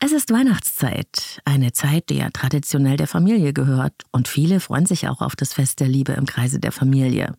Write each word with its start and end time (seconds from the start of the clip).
Es 0.00 0.12
ist 0.12 0.32
Weihnachtszeit, 0.32 1.40
eine 1.44 1.72
Zeit, 1.72 2.08
die 2.08 2.18
ja 2.18 2.30
traditionell 2.30 2.96
der 2.96 3.08
Familie 3.08 3.52
gehört, 3.52 4.04
und 4.12 4.28
viele 4.28 4.60
freuen 4.60 4.86
sich 4.86 5.08
auch 5.08 5.20
auf 5.20 5.34
das 5.34 5.54
Fest 5.54 5.80
der 5.80 5.88
Liebe 5.88 6.12
im 6.12 6.24
Kreise 6.24 6.60
der 6.60 6.70
Familie. 6.70 7.34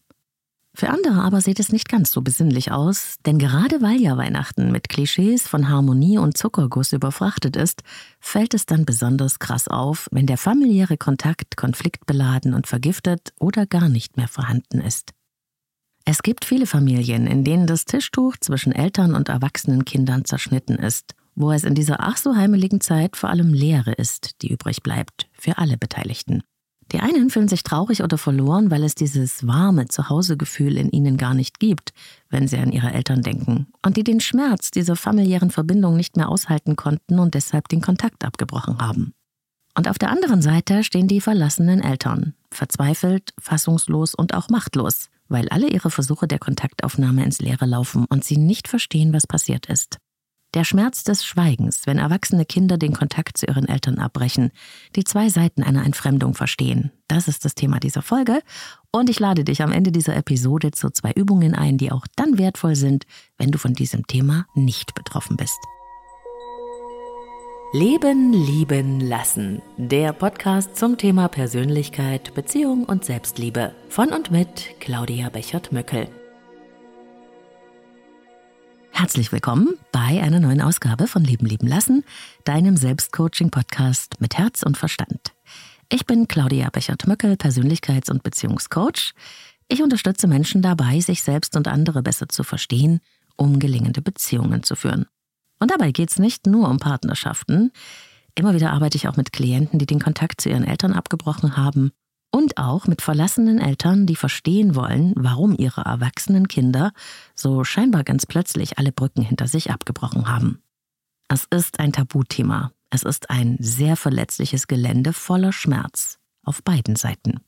Für 0.75 0.89
andere 0.89 1.21
aber 1.21 1.39
sieht 1.39 1.61
es 1.61 1.71
nicht 1.71 1.87
ganz 1.87 2.11
so 2.11 2.21
besinnlich 2.21 2.71
aus, 2.73 3.15
denn 3.25 3.39
gerade 3.39 3.81
weil 3.81 4.01
ja 4.01 4.17
Weihnachten 4.17 4.73
mit 4.73 4.89
Klischees 4.89 5.47
von 5.47 5.69
Harmonie 5.69 6.17
und 6.17 6.37
Zuckerguss 6.37 6.91
überfrachtet 6.91 7.55
ist, 7.55 7.81
fällt 8.19 8.53
es 8.53 8.65
dann 8.65 8.85
besonders 8.85 9.39
krass 9.39 9.69
auf, 9.69 10.09
wenn 10.11 10.25
der 10.25 10.37
familiäre 10.37 10.97
Kontakt 10.97 11.55
konfliktbeladen 11.55 12.53
und 12.53 12.67
vergiftet 12.67 13.33
oder 13.39 13.65
gar 13.67 13.87
nicht 13.87 14.17
mehr 14.17 14.27
vorhanden 14.27 14.81
ist. 14.81 15.11
Es 16.03 16.23
gibt 16.23 16.43
viele 16.43 16.65
Familien, 16.65 17.25
in 17.25 17.45
denen 17.45 17.67
das 17.67 17.85
Tischtuch 17.85 18.35
zwischen 18.39 18.73
Eltern 18.73 19.15
und 19.15 19.29
erwachsenen 19.29 19.85
Kindern 19.85 20.25
zerschnitten 20.25 20.75
ist 20.75 21.15
wo 21.35 21.51
es 21.51 21.63
in 21.63 21.75
dieser 21.75 21.99
ach 21.99 22.17
so 22.17 22.35
heimeligen 22.35 22.81
Zeit 22.81 23.15
vor 23.15 23.29
allem 23.29 23.53
Leere 23.53 23.93
ist, 23.93 24.41
die 24.41 24.51
übrig 24.51 24.83
bleibt 24.83 25.27
für 25.33 25.57
alle 25.57 25.77
Beteiligten. 25.77 26.43
Die 26.91 26.99
einen 26.99 27.29
fühlen 27.29 27.47
sich 27.47 27.63
traurig 27.63 28.03
oder 28.03 28.17
verloren, 28.17 28.71
weil 28.71 28.83
es 28.83 28.95
dieses 28.95 29.45
warme 29.45 29.87
Zuhausegefühl 29.87 30.75
in 30.75 30.89
ihnen 30.89 31.17
gar 31.17 31.35
nicht 31.35 31.59
gibt, 31.59 31.93
wenn 32.29 32.47
sie 32.47 32.57
an 32.57 32.71
ihre 32.71 32.91
Eltern 32.91 33.21
denken, 33.21 33.67
und 33.85 33.95
die 33.95 34.03
den 34.03 34.19
Schmerz 34.19 34.71
dieser 34.71 34.95
familiären 34.95 35.51
Verbindung 35.51 35.95
nicht 35.95 36.17
mehr 36.17 36.29
aushalten 36.29 36.75
konnten 36.75 37.19
und 37.19 37.35
deshalb 37.35 37.67
den 37.67 37.81
Kontakt 37.81 38.25
abgebrochen 38.25 38.79
haben. 38.79 39.13
Und 39.77 39.87
auf 39.87 39.99
der 39.99 40.09
anderen 40.09 40.41
Seite 40.41 40.83
stehen 40.83 41.07
die 41.07 41.21
verlassenen 41.21 41.81
Eltern, 41.81 42.33
verzweifelt, 42.51 43.33
fassungslos 43.39 44.15
und 44.15 44.33
auch 44.33 44.49
machtlos, 44.49 45.09
weil 45.27 45.47
alle 45.49 45.69
ihre 45.69 45.91
Versuche 45.91 46.27
der 46.27 46.39
Kontaktaufnahme 46.39 47.23
ins 47.23 47.39
Leere 47.39 47.67
laufen 47.67 48.05
und 48.09 48.23
sie 48.23 48.37
nicht 48.37 48.67
verstehen, 48.67 49.13
was 49.13 49.27
passiert 49.27 49.67
ist. 49.67 49.97
Der 50.55 50.63
Schmerz 50.63 51.03
des 51.03 51.23
Schweigens, 51.23 51.85
wenn 51.85 51.99
erwachsene 51.99 52.43
Kinder 52.43 52.79
den 52.79 52.93
Kontakt 52.93 53.37
zu 53.37 53.45
ihren 53.45 53.67
Eltern 53.67 53.99
abbrechen, 53.99 54.49
die 54.95 55.03
zwei 55.03 55.29
Seiten 55.29 55.61
einer 55.61 55.85
Entfremdung 55.85 56.33
verstehen. 56.33 56.91
Das 57.07 57.27
ist 57.27 57.45
das 57.45 57.53
Thema 57.53 57.79
dieser 57.79 58.01
Folge. 58.01 58.41
Und 58.91 59.11
ich 59.11 59.19
lade 59.19 59.43
dich 59.43 59.61
am 59.61 59.71
Ende 59.71 59.91
dieser 59.91 60.15
Episode 60.15 60.71
zu 60.71 60.89
zwei 60.89 61.11
Übungen 61.11 61.53
ein, 61.53 61.77
die 61.77 61.91
auch 61.91 62.07
dann 62.15 62.39
wertvoll 62.39 62.75
sind, 62.75 63.05
wenn 63.37 63.51
du 63.51 63.59
von 63.59 63.73
diesem 63.73 64.07
Thema 64.07 64.47
nicht 64.55 64.95
betroffen 64.95 65.37
bist. 65.37 65.59
Leben, 67.71 68.33
lieben, 68.33 68.99
lassen. 69.01 69.61
Der 69.77 70.13
Podcast 70.13 70.75
zum 70.75 70.97
Thema 70.97 71.27
Persönlichkeit, 71.27 72.33
Beziehung 72.33 72.85
und 72.85 73.05
Selbstliebe. 73.05 73.75
Von 73.89 74.09
und 74.09 74.31
mit 74.31 74.79
Claudia 74.79 75.29
Bechert-Möckel. 75.29 76.07
Herzlich 78.91 79.31
willkommen 79.31 79.77
bei 79.91 80.21
einer 80.21 80.39
neuen 80.39 80.61
Ausgabe 80.61 81.07
von 81.07 81.23
Leben 81.23 81.45
lieben 81.45 81.67
lassen, 81.67 82.03
deinem 82.43 82.77
Selbstcoaching-Podcast 82.77 84.19
mit 84.19 84.37
Herz 84.37 84.63
und 84.63 84.77
Verstand. 84.77 85.33
Ich 85.89 86.05
bin 86.05 86.27
Claudia 86.27 86.69
Bechert-Möckel, 86.69 87.33
Persönlichkeits- 87.33 88.11
und 88.11 88.23
Beziehungscoach. 88.23 89.13
Ich 89.67 89.81
unterstütze 89.81 90.27
Menschen 90.27 90.61
dabei, 90.61 90.99
sich 90.99 91.23
selbst 91.23 91.55
und 91.55 91.67
andere 91.67 92.03
besser 92.03 92.29
zu 92.29 92.43
verstehen, 92.43 92.99
um 93.37 93.59
gelingende 93.59 94.01
Beziehungen 94.01 94.63
zu 94.63 94.75
führen. 94.75 95.05
Und 95.59 95.71
dabei 95.71 95.91
geht 95.91 96.11
es 96.11 96.19
nicht 96.19 96.45
nur 96.45 96.69
um 96.69 96.77
Partnerschaften. 96.79 97.71
Immer 98.35 98.53
wieder 98.53 98.71
arbeite 98.71 98.97
ich 98.97 99.07
auch 99.07 99.17
mit 99.17 99.31
Klienten, 99.31 99.79
die 99.79 99.85
den 99.85 99.99
Kontakt 99.99 100.41
zu 100.41 100.49
ihren 100.49 100.63
Eltern 100.63 100.93
abgebrochen 100.93 101.57
haben 101.57 101.91
und 102.31 102.57
auch 102.57 102.87
mit 102.87 103.01
verlassenen 103.01 103.59
Eltern, 103.59 104.05
die 104.05 104.15
verstehen 104.15 104.75
wollen, 104.75 105.13
warum 105.15 105.55
ihre 105.57 105.81
erwachsenen 105.81 106.47
Kinder 106.47 106.91
so 107.35 107.63
scheinbar 107.63 108.03
ganz 108.03 108.25
plötzlich 108.25 108.77
alle 108.77 108.91
Brücken 108.91 109.21
hinter 109.21 109.47
sich 109.47 109.71
abgebrochen 109.71 110.27
haben. 110.27 110.61
Es 111.27 111.45
ist 111.49 111.79
ein 111.79 111.91
Tabuthema. 111.91 112.71
Es 112.91 113.03
ist 113.03 113.29
ein 113.29 113.57
sehr 113.59 113.95
verletzliches 113.95 114.67
Gelände 114.67 115.13
voller 115.13 115.53
Schmerz 115.53 116.17
auf 116.43 116.63
beiden 116.63 116.95
Seiten. 116.95 117.39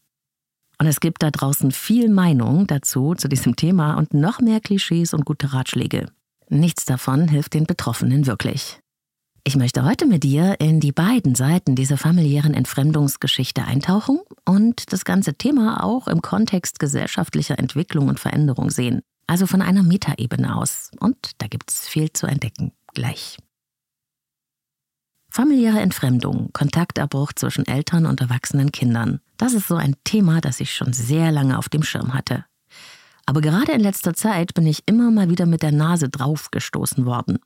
Und 0.78 0.88
es 0.88 1.00
gibt 1.00 1.24
da 1.24 1.32
draußen 1.32 1.72
viel 1.72 2.10
Meinung 2.10 2.68
dazu, 2.68 3.16
zu 3.16 3.28
diesem 3.28 3.56
Thema 3.56 3.96
und 3.96 4.14
noch 4.14 4.40
mehr 4.40 4.60
Klischees 4.60 5.14
und 5.14 5.26
gute 5.26 5.54
Ratschläge. 5.54 6.12
Nichts 6.50 6.86
davon 6.86 7.28
hilft 7.28 7.54
den 7.54 7.66
Betroffenen 7.66 8.28
wirklich. 8.28 8.81
Ich 9.44 9.56
möchte 9.56 9.84
heute 9.84 10.06
mit 10.06 10.24
dir 10.24 10.60
in 10.60 10.80
die 10.80 10.92
beiden 10.92 11.34
Seiten 11.34 11.76
dieser 11.76 11.98
familiären 11.98 12.54
Entfremdungsgeschichte 12.54 13.64
eintauchen 13.64 14.20
und 14.46 14.94
das 14.94 15.04
ganze 15.04 15.34
Thema 15.34 15.84
auch 15.84 16.08
im 16.08 16.22
Kontext 16.22 16.78
gesellschaftlicher 16.78 17.58
Entwicklung 17.58 18.08
und 18.08 18.20
Veränderung 18.20 18.70
sehen. 18.70 19.02
Also 19.26 19.48
von 19.48 19.64
einer 19.64 19.82
Metaebene 19.82 20.56
aus. 20.56 20.92
Und 21.00 21.32
da 21.40 21.48
gibt's 21.48 21.88
viel 21.88 22.14
zu 22.14 22.28
entdecken. 22.28 22.72
Gleich. 22.94 23.38
Familiäre 25.32 25.80
Entfremdung, 25.80 26.52
Kontaktabbruch 26.54 27.34
zwischen 27.34 27.66
Eltern 27.66 28.06
und 28.06 28.22
erwachsenen 28.22 28.72
Kindern. 28.72 29.22
Das 29.38 29.54
ist 29.54 29.68
so 29.68 29.76
ein 29.76 29.96
Thema, 30.04 30.42
das 30.42 30.60
ich 30.60 30.74
schon 30.74 30.94
sehr 30.94 31.32
lange 31.32 31.58
auf 31.58 31.68
dem 31.68 31.82
Schirm 31.82 32.14
hatte. 32.14 32.46
Aber 33.26 33.42
gerade 33.42 33.72
in 33.72 33.82
letzter 33.82 34.14
Zeit 34.14 34.54
bin 34.54 34.68
ich 34.68 34.84
immer 34.86 35.10
mal 35.10 35.30
wieder 35.32 35.48
mit 35.48 35.64
der 35.64 35.72
Nase 35.72 36.10
draufgestoßen 36.10 37.06
worden. 37.06 37.40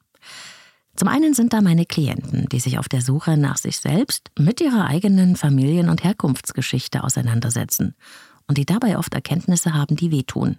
Zum 0.95 1.09
einen 1.09 1.33
sind 1.33 1.51
da 1.51 1.61
meine 1.61 1.85
Klienten, 1.85 2.47
die 2.49 2.61
sich 2.61 2.79
auf 2.79 2.87
der 2.87 3.01
Suche 3.01 3.35
nach 3.35 3.57
sich 3.57 3.77
selbst 3.77 4.31
mit 4.39 4.61
ihrer 4.61 4.85
eigenen 4.85 5.35
Familien- 5.35 5.89
und 5.89 6.03
Herkunftsgeschichte 6.03 7.03
auseinandersetzen 7.03 7.95
und 8.47 8.57
die 8.57 8.65
dabei 8.65 8.97
oft 8.97 9.13
Erkenntnisse 9.13 9.73
haben, 9.73 9.97
die 9.97 10.11
wehtun. 10.11 10.57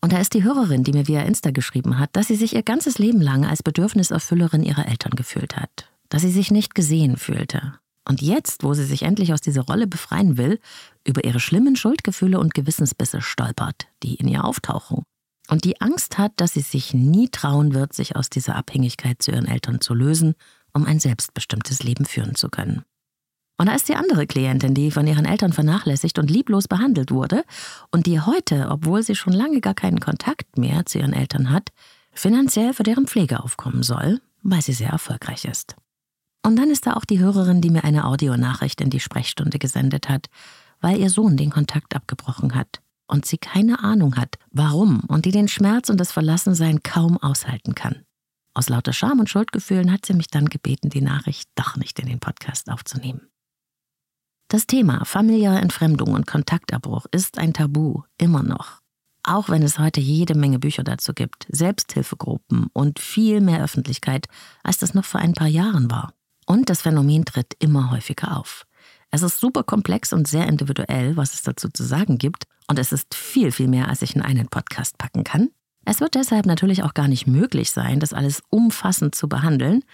Und 0.00 0.12
da 0.12 0.18
ist 0.18 0.32
die 0.34 0.42
Hörerin, 0.42 0.84
die 0.84 0.92
mir 0.92 1.06
via 1.06 1.22
Insta 1.22 1.50
geschrieben 1.50 1.98
hat, 1.98 2.10
dass 2.16 2.28
sie 2.28 2.36
sich 2.36 2.54
ihr 2.54 2.62
ganzes 2.62 2.98
Leben 2.98 3.20
lang 3.20 3.44
als 3.44 3.62
Bedürfniserfüllerin 3.62 4.62
ihrer 4.62 4.88
Eltern 4.88 5.12
gefühlt 5.16 5.56
hat, 5.56 5.90
dass 6.08 6.22
sie 6.22 6.30
sich 6.30 6.50
nicht 6.50 6.74
gesehen 6.74 7.16
fühlte. 7.16 7.74
Und 8.06 8.20
jetzt, 8.22 8.64
wo 8.64 8.74
sie 8.74 8.84
sich 8.84 9.02
endlich 9.02 9.32
aus 9.32 9.40
dieser 9.40 9.62
Rolle 9.62 9.86
befreien 9.86 10.36
will, 10.36 10.60
über 11.06 11.24
ihre 11.24 11.40
schlimmen 11.40 11.76
Schuldgefühle 11.76 12.38
und 12.38 12.54
Gewissensbisse 12.54 13.22
stolpert, 13.22 13.86
die 14.02 14.14
in 14.14 14.28
ihr 14.28 14.44
auftauchen 14.44 15.04
und 15.48 15.64
die 15.64 15.80
Angst 15.80 16.18
hat, 16.18 16.32
dass 16.36 16.54
sie 16.54 16.60
sich 16.60 16.94
nie 16.94 17.28
trauen 17.28 17.74
wird, 17.74 17.92
sich 17.92 18.16
aus 18.16 18.30
dieser 18.30 18.56
Abhängigkeit 18.56 19.22
zu 19.22 19.30
ihren 19.30 19.46
Eltern 19.46 19.80
zu 19.80 19.94
lösen, 19.94 20.34
um 20.72 20.84
ein 20.84 21.00
selbstbestimmtes 21.00 21.82
Leben 21.82 22.06
führen 22.06 22.34
zu 22.34 22.48
können. 22.48 22.84
Und 23.56 23.66
da 23.66 23.74
ist 23.74 23.88
die 23.88 23.94
andere 23.94 24.26
Klientin, 24.26 24.74
die 24.74 24.90
von 24.90 25.06
ihren 25.06 25.26
Eltern 25.26 25.52
vernachlässigt 25.52 26.18
und 26.18 26.30
lieblos 26.30 26.66
behandelt 26.66 27.12
wurde 27.12 27.44
und 27.92 28.06
die 28.06 28.20
heute, 28.20 28.68
obwohl 28.68 29.02
sie 29.02 29.14
schon 29.14 29.32
lange 29.32 29.60
gar 29.60 29.74
keinen 29.74 30.00
Kontakt 30.00 30.58
mehr 30.58 30.86
zu 30.86 30.98
ihren 30.98 31.12
Eltern 31.12 31.50
hat, 31.50 31.70
finanziell 32.12 32.74
für 32.74 32.82
deren 32.82 33.06
Pflege 33.06 33.42
aufkommen 33.42 33.82
soll, 33.82 34.20
weil 34.42 34.62
sie 34.62 34.72
sehr 34.72 34.90
erfolgreich 34.90 35.44
ist. 35.44 35.76
Und 36.42 36.56
dann 36.56 36.70
ist 36.70 36.86
da 36.86 36.94
auch 36.94 37.04
die 37.04 37.20
Hörerin, 37.20 37.60
die 37.60 37.70
und 43.06 43.26
sie 43.26 43.38
keine 43.38 43.80
Ahnung 43.82 44.16
hat, 44.16 44.36
warum 44.50 45.00
und 45.08 45.24
die 45.24 45.30
den 45.30 45.48
Schmerz 45.48 45.88
und 45.90 45.98
das 45.98 46.12
Verlassensein 46.12 46.82
kaum 46.82 47.18
aushalten 47.18 47.74
kann. 47.74 48.04
Aus 48.54 48.68
lauter 48.68 48.92
Scham 48.92 49.18
und 49.18 49.28
Schuldgefühlen 49.28 49.92
hat 49.92 50.06
sie 50.06 50.14
mich 50.14 50.28
dann 50.28 50.48
gebeten, 50.48 50.88
die 50.88 51.00
Nachricht 51.00 51.48
doch 51.56 51.76
nicht 51.76 51.98
in 51.98 52.06
den 52.06 52.20
Podcast 52.20 52.70
aufzunehmen. 52.70 53.28
Das 54.48 54.66
Thema 54.66 55.04
familiäre 55.04 55.58
Entfremdung 55.58 56.12
und 56.12 56.26
Kontaktabbruch 56.26 57.06
ist 57.10 57.38
ein 57.38 57.52
Tabu, 57.52 58.02
immer 58.18 58.42
noch. 58.42 58.80
Auch 59.24 59.48
wenn 59.48 59.62
es 59.62 59.78
heute 59.78 60.00
jede 60.00 60.34
Menge 60.34 60.58
Bücher 60.58 60.84
dazu 60.84 61.14
gibt, 61.14 61.46
Selbsthilfegruppen 61.48 62.68
und 62.72 63.00
viel 63.00 63.40
mehr 63.40 63.64
Öffentlichkeit, 63.64 64.26
als 64.62 64.78
das 64.78 64.94
noch 64.94 65.04
vor 65.04 65.20
ein 65.20 65.32
paar 65.32 65.48
Jahren 65.48 65.90
war. 65.90 66.12
Und 66.46 66.68
das 66.68 66.82
Phänomen 66.82 67.24
tritt 67.24 67.56
immer 67.58 67.90
häufiger 67.90 68.36
auf. 68.36 68.66
Es 69.10 69.22
ist 69.22 69.40
super 69.40 69.62
komplex 69.62 70.12
und 70.12 70.28
sehr 70.28 70.46
individuell, 70.46 71.16
was 71.16 71.34
es 71.34 71.42
dazu 71.42 71.68
zu 71.70 71.84
sagen 71.84 72.18
gibt. 72.18 72.44
Und 72.68 72.78
es 72.78 72.92
ist 72.92 73.14
viel, 73.14 73.52
viel 73.52 73.68
mehr, 73.68 73.88
als 73.88 74.02
ich 74.02 74.16
in 74.16 74.22
einen 74.22 74.48
Podcast 74.48 74.98
packen 74.98 75.24
kann. 75.24 75.50
Es 75.84 76.00
wird 76.00 76.14
deshalb 76.14 76.46
natürlich 76.46 76.82
auch 76.82 76.94
gar 76.94 77.08
nicht 77.08 77.26
möglich 77.26 77.70
sein, 77.70 78.00
das 78.00 78.12
alles 78.12 78.42
umfassend 78.48 79.14
zu 79.14 79.28
behandeln. 79.28 79.84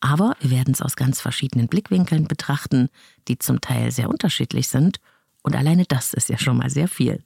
Aber 0.00 0.36
wir 0.40 0.50
werden 0.50 0.72
es 0.72 0.80
aus 0.80 0.96
ganz 0.96 1.20
verschiedenen 1.20 1.68
Blickwinkeln 1.68 2.26
betrachten, 2.26 2.88
die 3.28 3.38
zum 3.38 3.60
Teil 3.60 3.90
sehr 3.90 4.08
unterschiedlich 4.08 4.68
sind. 4.68 4.98
Und 5.42 5.56
alleine 5.56 5.84
das 5.86 6.14
ist 6.14 6.28
ja 6.28 6.38
schon 6.38 6.56
mal 6.56 6.70
sehr 6.70 6.88
viel. 6.88 7.22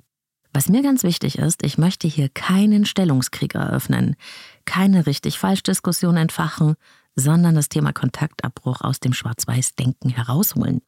Was 0.52 0.68
mir 0.68 0.82
ganz 0.82 1.02
wichtig 1.02 1.38
ist, 1.38 1.64
ich 1.64 1.78
möchte 1.78 2.08
hier 2.08 2.28
keinen 2.28 2.86
Stellungskrieg 2.86 3.54
eröffnen, 3.54 4.16
keine 4.64 5.06
richtig-falsch-Diskussion 5.06 6.16
entfachen, 6.16 6.74
sondern 7.16 7.56
das 7.56 7.68
Thema 7.68 7.92
Kontaktabbruch 7.92 8.80
aus 8.80 9.00
dem 9.00 9.12
Schwarz-Weiß-Denken 9.12 10.10
herausholen 10.10 10.80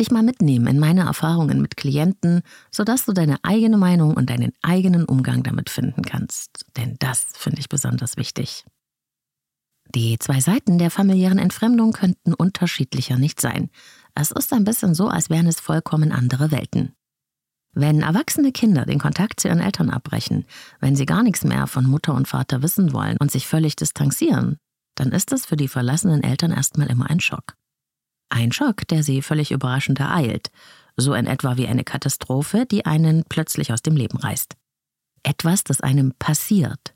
dich 0.00 0.10
mal 0.10 0.22
mitnehmen 0.22 0.66
in 0.66 0.78
meine 0.78 1.02
Erfahrungen 1.02 1.62
mit 1.62 1.76
Klienten, 1.76 2.42
sodass 2.72 3.04
du 3.04 3.12
deine 3.12 3.36
eigene 3.42 3.76
Meinung 3.76 4.14
und 4.14 4.30
deinen 4.30 4.52
eigenen 4.62 5.04
Umgang 5.04 5.42
damit 5.42 5.70
finden 5.70 6.02
kannst. 6.02 6.66
Denn 6.76 6.96
das 6.98 7.26
finde 7.34 7.60
ich 7.60 7.68
besonders 7.68 8.16
wichtig. 8.16 8.64
Die 9.94 10.18
zwei 10.18 10.40
Seiten 10.40 10.78
der 10.78 10.90
familiären 10.90 11.38
Entfremdung 11.38 11.92
könnten 11.92 12.32
unterschiedlicher 12.32 13.18
nicht 13.18 13.40
sein. 13.40 13.70
Es 14.14 14.30
ist 14.30 14.52
ein 14.52 14.64
bisschen 14.64 14.94
so, 14.94 15.08
als 15.08 15.30
wären 15.30 15.46
es 15.46 15.60
vollkommen 15.60 16.12
andere 16.12 16.50
Welten. 16.50 16.94
Wenn 17.72 18.02
erwachsene 18.02 18.50
Kinder 18.50 18.84
den 18.84 18.98
Kontakt 18.98 19.40
zu 19.40 19.48
ihren 19.48 19.60
Eltern 19.60 19.90
abbrechen, 19.90 20.44
wenn 20.80 20.96
sie 20.96 21.06
gar 21.06 21.22
nichts 21.22 21.44
mehr 21.44 21.66
von 21.66 21.86
Mutter 21.86 22.14
und 22.14 22.26
Vater 22.26 22.62
wissen 22.62 22.92
wollen 22.92 23.16
und 23.18 23.30
sich 23.30 23.46
völlig 23.46 23.76
distanzieren, 23.76 24.56
dann 24.96 25.12
ist 25.12 25.32
das 25.32 25.46
für 25.46 25.56
die 25.56 25.68
verlassenen 25.68 26.22
Eltern 26.22 26.50
erstmal 26.50 26.88
immer 26.88 27.08
ein 27.08 27.20
Schock. 27.20 27.54
Ein 28.30 28.52
Schock, 28.52 28.88
der 28.88 29.02
sie 29.02 29.22
völlig 29.22 29.50
überraschend 29.50 30.00
ereilt, 30.00 30.50
so 30.96 31.14
in 31.14 31.26
etwa 31.26 31.56
wie 31.56 31.66
eine 31.66 31.84
Katastrophe, 31.84 32.64
die 32.64 32.86
einen 32.86 33.24
plötzlich 33.28 33.72
aus 33.72 33.82
dem 33.82 33.96
Leben 33.96 34.18
reißt. 34.18 34.56
Etwas, 35.22 35.64
das 35.64 35.80
einem 35.80 36.14
passiert. 36.18 36.94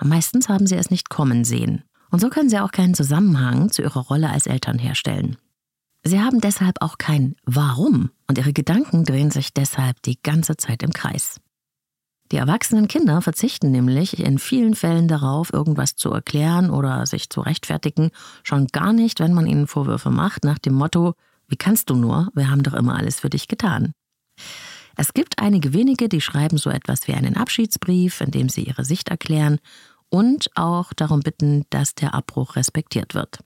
Meistens 0.00 0.48
haben 0.48 0.66
sie 0.66 0.76
es 0.76 0.90
nicht 0.90 1.10
kommen 1.10 1.44
sehen, 1.44 1.82
und 2.10 2.20
so 2.20 2.30
können 2.30 2.48
sie 2.48 2.60
auch 2.60 2.70
keinen 2.70 2.94
Zusammenhang 2.94 3.70
zu 3.70 3.82
ihrer 3.82 4.00
Rolle 4.00 4.30
als 4.30 4.46
Eltern 4.46 4.78
herstellen. 4.78 5.36
Sie 6.04 6.20
haben 6.20 6.40
deshalb 6.40 6.80
auch 6.80 6.98
kein 6.98 7.34
Warum, 7.44 8.10
und 8.28 8.38
ihre 8.38 8.52
Gedanken 8.52 9.04
drehen 9.04 9.30
sich 9.30 9.52
deshalb 9.52 10.00
die 10.02 10.22
ganze 10.22 10.56
Zeit 10.56 10.82
im 10.82 10.92
Kreis. 10.92 11.40
Die 12.30 12.36
erwachsenen 12.36 12.88
Kinder 12.88 13.22
verzichten 13.22 13.70
nämlich 13.70 14.18
in 14.18 14.38
vielen 14.38 14.74
Fällen 14.74 15.08
darauf, 15.08 15.52
irgendwas 15.52 15.96
zu 15.96 16.10
erklären 16.10 16.70
oder 16.70 17.06
sich 17.06 17.30
zu 17.30 17.40
rechtfertigen, 17.40 18.10
schon 18.42 18.66
gar 18.66 18.92
nicht, 18.92 19.20
wenn 19.20 19.32
man 19.32 19.46
ihnen 19.46 19.66
Vorwürfe 19.66 20.10
macht, 20.10 20.44
nach 20.44 20.58
dem 20.58 20.74
Motto, 20.74 21.14
wie 21.48 21.56
kannst 21.56 21.88
du 21.88 21.94
nur, 21.94 22.28
wir 22.34 22.50
haben 22.50 22.62
doch 22.62 22.74
immer 22.74 22.96
alles 22.96 23.20
für 23.20 23.30
dich 23.30 23.48
getan. 23.48 23.92
Es 24.96 25.14
gibt 25.14 25.38
einige 25.38 25.72
wenige, 25.72 26.08
die 26.08 26.20
schreiben 26.20 26.58
so 26.58 26.70
etwas 26.70 27.08
wie 27.08 27.14
einen 27.14 27.36
Abschiedsbrief, 27.36 28.20
in 28.20 28.30
dem 28.30 28.48
sie 28.48 28.64
ihre 28.64 28.84
Sicht 28.84 29.08
erklären 29.08 29.58
und 30.10 30.50
auch 30.54 30.92
darum 30.92 31.20
bitten, 31.20 31.64
dass 31.70 31.94
der 31.94 32.14
Abbruch 32.14 32.56
respektiert 32.56 33.14
wird. 33.14 33.38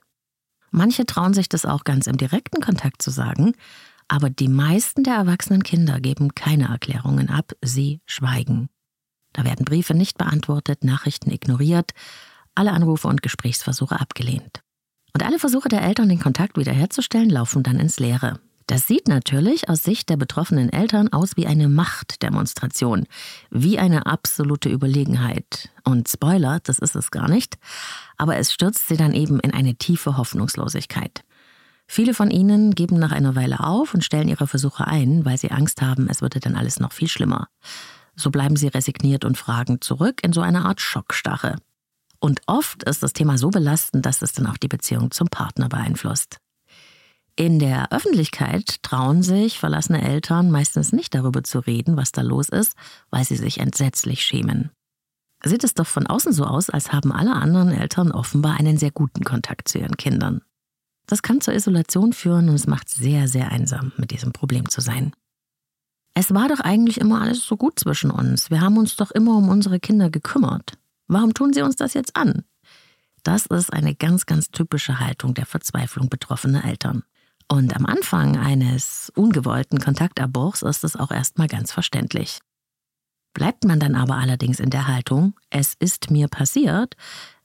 Manche 0.70 1.04
trauen 1.04 1.34
sich 1.34 1.48
das 1.48 1.66
auch 1.66 1.84
ganz 1.84 2.06
im 2.06 2.16
direkten 2.16 2.62
Kontakt 2.62 3.02
zu 3.02 3.10
sagen, 3.10 3.52
aber 4.12 4.28
die 4.28 4.48
meisten 4.48 5.04
der 5.04 5.14
erwachsenen 5.14 5.62
Kinder 5.62 5.98
geben 5.98 6.34
keine 6.34 6.68
Erklärungen 6.68 7.30
ab, 7.30 7.52
sie 7.62 8.02
schweigen. 8.04 8.68
Da 9.32 9.42
werden 9.42 9.64
Briefe 9.64 9.94
nicht 9.94 10.18
beantwortet, 10.18 10.84
Nachrichten 10.84 11.30
ignoriert, 11.30 11.92
alle 12.54 12.72
Anrufe 12.72 13.08
und 13.08 13.22
Gesprächsversuche 13.22 13.98
abgelehnt. 13.98 14.60
Und 15.14 15.24
alle 15.24 15.38
Versuche 15.38 15.70
der 15.70 15.80
Eltern, 15.80 16.10
den 16.10 16.20
Kontakt 16.20 16.58
wiederherzustellen, 16.58 17.30
laufen 17.30 17.62
dann 17.62 17.80
ins 17.80 17.98
Leere. 17.98 18.38
Das 18.66 18.86
sieht 18.86 19.08
natürlich 19.08 19.70
aus 19.70 19.82
Sicht 19.82 20.10
der 20.10 20.18
betroffenen 20.18 20.70
Eltern 20.70 21.10
aus 21.10 21.38
wie 21.38 21.46
eine 21.46 21.70
Machtdemonstration, 21.70 23.06
wie 23.48 23.78
eine 23.78 24.04
absolute 24.04 24.68
Überlegenheit. 24.68 25.70
Und 25.84 26.10
Spoiler, 26.10 26.60
das 26.62 26.78
ist 26.78 26.96
es 26.96 27.10
gar 27.10 27.30
nicht, 27.30 27.56
aber 28.18 28.36
es 28.36 28.52
stürzt 28.52 28.88
sie 28.88 28.98
dann 28.98 29.14
eben 29.14 29.40
in 29.40 29.54
eine 29.54 29.76
tiefe 29.76 30.18
Hoffnungslosigkeit. 30.18 31.24
Viele 31.94 32.14
von 32.14 32.30
ihnen 32.30 32.74
geben 32.74 32.98
nach 32.98 33.12
einer 33.12 33.36
Weile 33.36 33.60
auf 33.60 33.92
und 33.92 34.02
stellen 34.02 34.26
ihre 34.26 34.46
Versuche 34.46 34.86
ein, 34.86 35.26
weil 35.26 35.36
sie 35.36 35.50
Angst 35.50 35.82
haben, 35.82 36.08
es 36.08 36.22
würde 36.22 36.40
dann 36.40 36.56
alles 36.56 36.80
noch 36.80 36.90
viel 36.90 37.06
schlimmer. 37.06 37.48
So 38.16 38.30
bleiben 38.30 38.56
sie 38.56 38.68
resigniert 38.68 39.26
und 39.26 39.36
fragend 39.36 39.84
zurück 39.84 40.24
in 40.24 40.32
so 40.32 40.40
eine 40.40 40.64
Art 40.64 40.80
Schockstarre. 40.80 41.56
Und 42.18 42.40
oft 42.46 42.82
ist 42.84 43.02
das 43.02 43.12
Thema 43.12 43.36
so 43.36 43.50
belastend, 43.50 44.06
dass 44.06 44.22
es 44.22 44.32
dann 44.32 44.46
auch 44.46 44.56
die 44.56 44.68
Beziehung 44.68 45.10
zum 45.10 45.28
Partner 45.28 45.68
beeinflusst. 45.68 46.38
In 47.36 47.58
der 47.58 47.92
Öffentlichkeit 47.92 48.82
trauen 48.82 49.22
sich 49.22 49.58
verlassene 49.58 50.00
Eltern 50.00 50.50
meistens 50.50 50.92
nicht 50.92 51.14
darüber 51.14 51.44
zu 51.44 51.58
reden, 51.58 51.98
was 51.98 52.10
da 52.10 52.22
los 52.22 52.48
ist, 52.48 52.72
weil 53.10 53.24
sie 53.24 53.36
sich 53.36 53.60
entsetzlich 53.60 54.22
schämen. 54.22 54.70
Sieht 55.44 55.62
es 55.62 55.74
doch 55.74 55.86
von 55.86 56.06
außen 56.06 56.32
so 56.32 56.44
aus, 56.46 56.70
als 56.70 56.90
haben 56.90 57.12
alle 57.12 57.34
anderen 57.34 57.70
Eltern 57.70 58.12
offenbar 58.12 58.58
einen 58.58 58.78
sehr 58.78 58.92
guten 58.92 59.24
Kontakt 59.24 59.68
zu 59.68 59.76
ihren 59.76 59.98
Kindern. 59.98 60.40
Das 61.12 61.20
kann 61.20 61.42
zur 61.42 61.52
Isolation 61.52 62.14
führen 62.14 62.48
und 62.48 62.54
es 62.54 62.66
macht 62.66 62.88
sehr, 62.88 63.28
sehr 63.28 63.52
einsam, 63.52 63.92
mit 63.98 64.12
diesem 64.12 64.32
Problem 64.32 64.70
zu 64.70 64.80
sein. 64.80 65.12
Es 66.14 66.32
war 66.32 66.48
doch 66.48 66.60
eigentlich 66.60 66.98
immer 66.98 67.20
alles 67.20 67.44
so 67.44 67.58
gut 67.58 67.78
zwischen 67.78 68.10
uns. 68.10 68.48
Wir 68.48 68.62
haben 68.62 68.78
uns 68.78 68.96
doch 68.96 69.10
immer 69.10 69.36
um 69.36 69.50
unsere 69.50 69.78
Kinder 69.78 70.08
gekümmert. 70.08 70.78
Warum 71.08 71.34
tun 71.34 71.52
sie 71.52 71.60
uns 71.60 71.76
das 71.76 71.92
jetzt 71.92 72.16
an? 72.16 72.44
Das 73.24 73.44
ist 73.44 73.74
eine 73.74 73.94
ganz, 73.94 74.24
ganz 74.24 74.48
typische 74.52 75.00
Haltung 75.00 75.34
der 75.34 75.44
Verzweiflung 75.44 76.08
betroffener 76.08 76.64
Eltern. 76.64 77.02
Und 77.46 77.76
am 77.76 77.84
Anfang 77.84 78.38
eines 78.38 79.12
ungewollten 79.14 79.80
Kontaktabbruchs 79.80 80.62
ist 80.62 80.82
es 80.82 80.96
auch 80.96 81.10
erstmal 81.10 81.46
ganz 81.46 81.72
verständlich. 81.72 82.38
Bleibt 83.34 83.64
man 83.64 83.80
dann 83.80 83.96
aber 83.96 84.16
allerdings 84.16 84.60
in 84.60 84.70
der 84.70 84.86
Haltung, 84.88 85.34
es 85.50 85.74
ist 85.78 86.10
mir 86.10 86.28
passiert, 86.28 86.96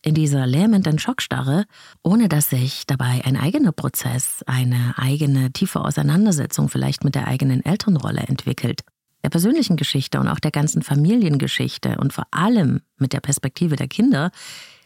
in 0.07 0.13
dieser 0.13 0.47
lähmenden 0.47 0.99
Schockstarre, 0.99 1.65
ohne 2.01 2.29
dass 2.29 2.49
sich 2.49 2.87
dabei 2.87 3.25
ein 3.25 3.35
eigener 3.35 3.73
Prozess, 3.73 4.41
eine 4.47 4.93
eigene 4.95 5.51
tiefe 5.51 5.81
Auseinandersetzung 5.81 6.69
vielleicht 6.69 7.03
mit 7.03 7.13
der 7.13 7.27
eigenen 7.27 7.65
Elternrolle 7.65 8.21
entwickelt, 8.21 8.83
der 9.25 9.29
persönlichen 9.29 9.75
Geschichte 9.75 10.21
und 10.21 10.29
auch 10.29 10.39
der 10.39 10.51
ganzen 10.51 10.81
Familiengeschichte 10.81 11.97
und 11.97 12.13
vor 12.13 12.25
allem 12.31 12.79
mit 12.97 13.11
der 13.11 13.19
Perspektive 13.19 13.75
der 13.75 13.89
Kinder, 13.89 14.31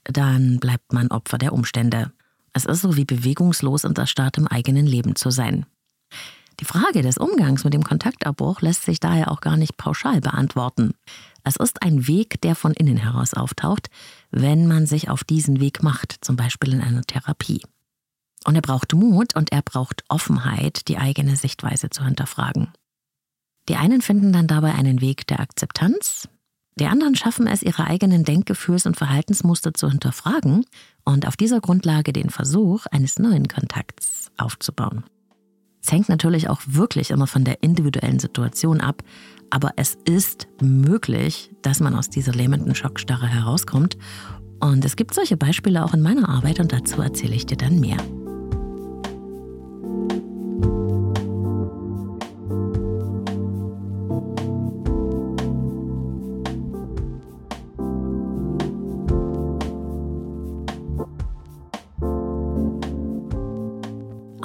dann 0.06 0.60
bleibt 0.60 0.92
man 0.92 1.10
Opfer 1.10 1.38
der 1.38 1.54
Umstände. 1.54 2.12
Es 2.54 2.66
ist 2.66 2.82
so 2.82 2.98
wie 2.98 3.06
bewegungslos 3.06 3.86
und 3.86 4.00
erstarrt 4.00 4.40
im 4.40 4.48
eigenen 4.48 4.88
Leben 4.88 5.16
zu 5.16 5.30
sein. 5.30 5.68
Die 6.60 6.66
Frage 6.66 7.04
des 7.04 7.20
Umgangs 7.20 7.64
mit 7.64 7.76
dem 7.76 7.84
Kontaktabbruch 7.84 8.62
lässt 8.62 8.86
sich 8.86 9.00
daher 9.00 9.32
auch 9.32 9.42
gar 9.42 9.58
nicht 9.58 9.78
pauschal 9.78 10.20
beantworten. 10.20 10.96
Es 11.44 11.56
ist 11.56 11.82
ein 11.82 12.08
Weg, 12.08 12.42
der 12.42 12.56
von 12.56 12.74
innen 12.74 12.98
heraus 12.98 13.34
auftaucht, 13.34 13.90
wenn 14.32 14.68
man 14.68 14.86
sich 14.86 15.10
auf 15.10 15.24
diesen 15.24 15.60
Weg 15.60 15.84
macht, 15.84 16.18
zum 16.22 16.36
Beispiel 16.36 16.74
in 16.74 16.82
einer 16.82 17.04
Therapie. 17.04 17.62
Und 18.46 18.56
er 18.56 18.62
braucht 18.62 18.94
Mut 18.94 19.36
und 19.36 19.52
er 19.52 19.62
braucht 19.62 20.04
Offenheit, 20.10 20.88
die 20.88 20.98
eigene 20.98 21.36
Sichtweise 21.36 21.90
zu 21.90 22.04
hinterfragen. 22.04 22.70
Die 23.70 23.76
einen 23.76 24.02
finden 24.02 24.34
dann 24.34 24.48
dabei 24.48 24.74
einen 24.74 25.02
Weg 25.02 25.28
der 25.28 25.40
Akzeptanz, 25.40 26.28
die 26.80 26.86
anderen 26.88 27.16
schaffen 27.16 27.48
es, 27.48 27.62
ihre 27.62 27.86
eigenen 27.86 28.24
Denkgefühls- 28.24 28.88
und 28.88 28.98
Verhaltensmuster 28.98 29.74
zu 29.74 29.90
hinterfragen 29.90 30.66
und 31.04 31.28
auf 31.28 31.36
dieser 31.36 31.60
Grundlage 31.60 32.14
den 32.14 32.30
Versuch 32.30 32.86
eines 32.88 33.20
neuen 33.20 33.48
Kontakts 33.48 34.32
aufzubauen. 34.38 35.04
Es 35.84 35.92
hängt 35.92 36.10
natürlich 36.10 36.50
auch 36.50 36.62
wirklich 36.66 37.12
immer 37.12 37.28
von 37.28 37.44
der 37.44 37.64
individuellen 37.64 38.20
Situation 38.20 38.82
ab, 38.82 39.04
aber 39.52 39.74
es 39.76 39.98
ist 40.06 40.48
möglich, 40.62 41.52
dass 41.62 41.80
man 41.80 41.96
aus 41.96 42.10
dieser 42.10 42.32
lähmenden 42.32 42.74
Schockstarre 42.74 43.28
herauskommt. 43.28 43.98
Und 44.60 44.84
es 44.86 44.96
gibt 44.96 45.14
solche 45.14 45.38
Beispiele 45.38 45.84
auch 45.84 45.94
in 45.94 46.02
meiner 46.02 46.30
Arbeit 46.30 46.60
und 46.60 46.72
dazu 46.72 47.02
erzähle 47.02 47.36
ich 47.36 47.46
dir 47.46 47.58
dann 47.58 47.80
mehr. 47.80 47.98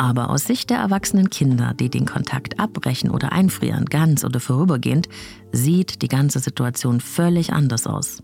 Aber 0.06 0.30
aus 0.30 0.44
Sicht 0.44 0.70
der 0.70 0.78
erwachsenen 0.78 1.30
Kinder, 1.30 1.74
die 1.74 1.90
den 1.90 2.06
Kontakt 2.06 2.60
abbrechen 2.60 3.10
oder 3.10 3.32
einfrieren, 3.32 3.86
ganz 3.86 4.22
oder 4.22 4.38
vorübergehend, 4.38 5.08
sieht 5.50 6.00
die 6.00 6.06
ganze 6.06 6.38
Situation 6.38 7.00
völlig 7.00 7.52
anders 7.52 7.88
aus. 7.88 8.22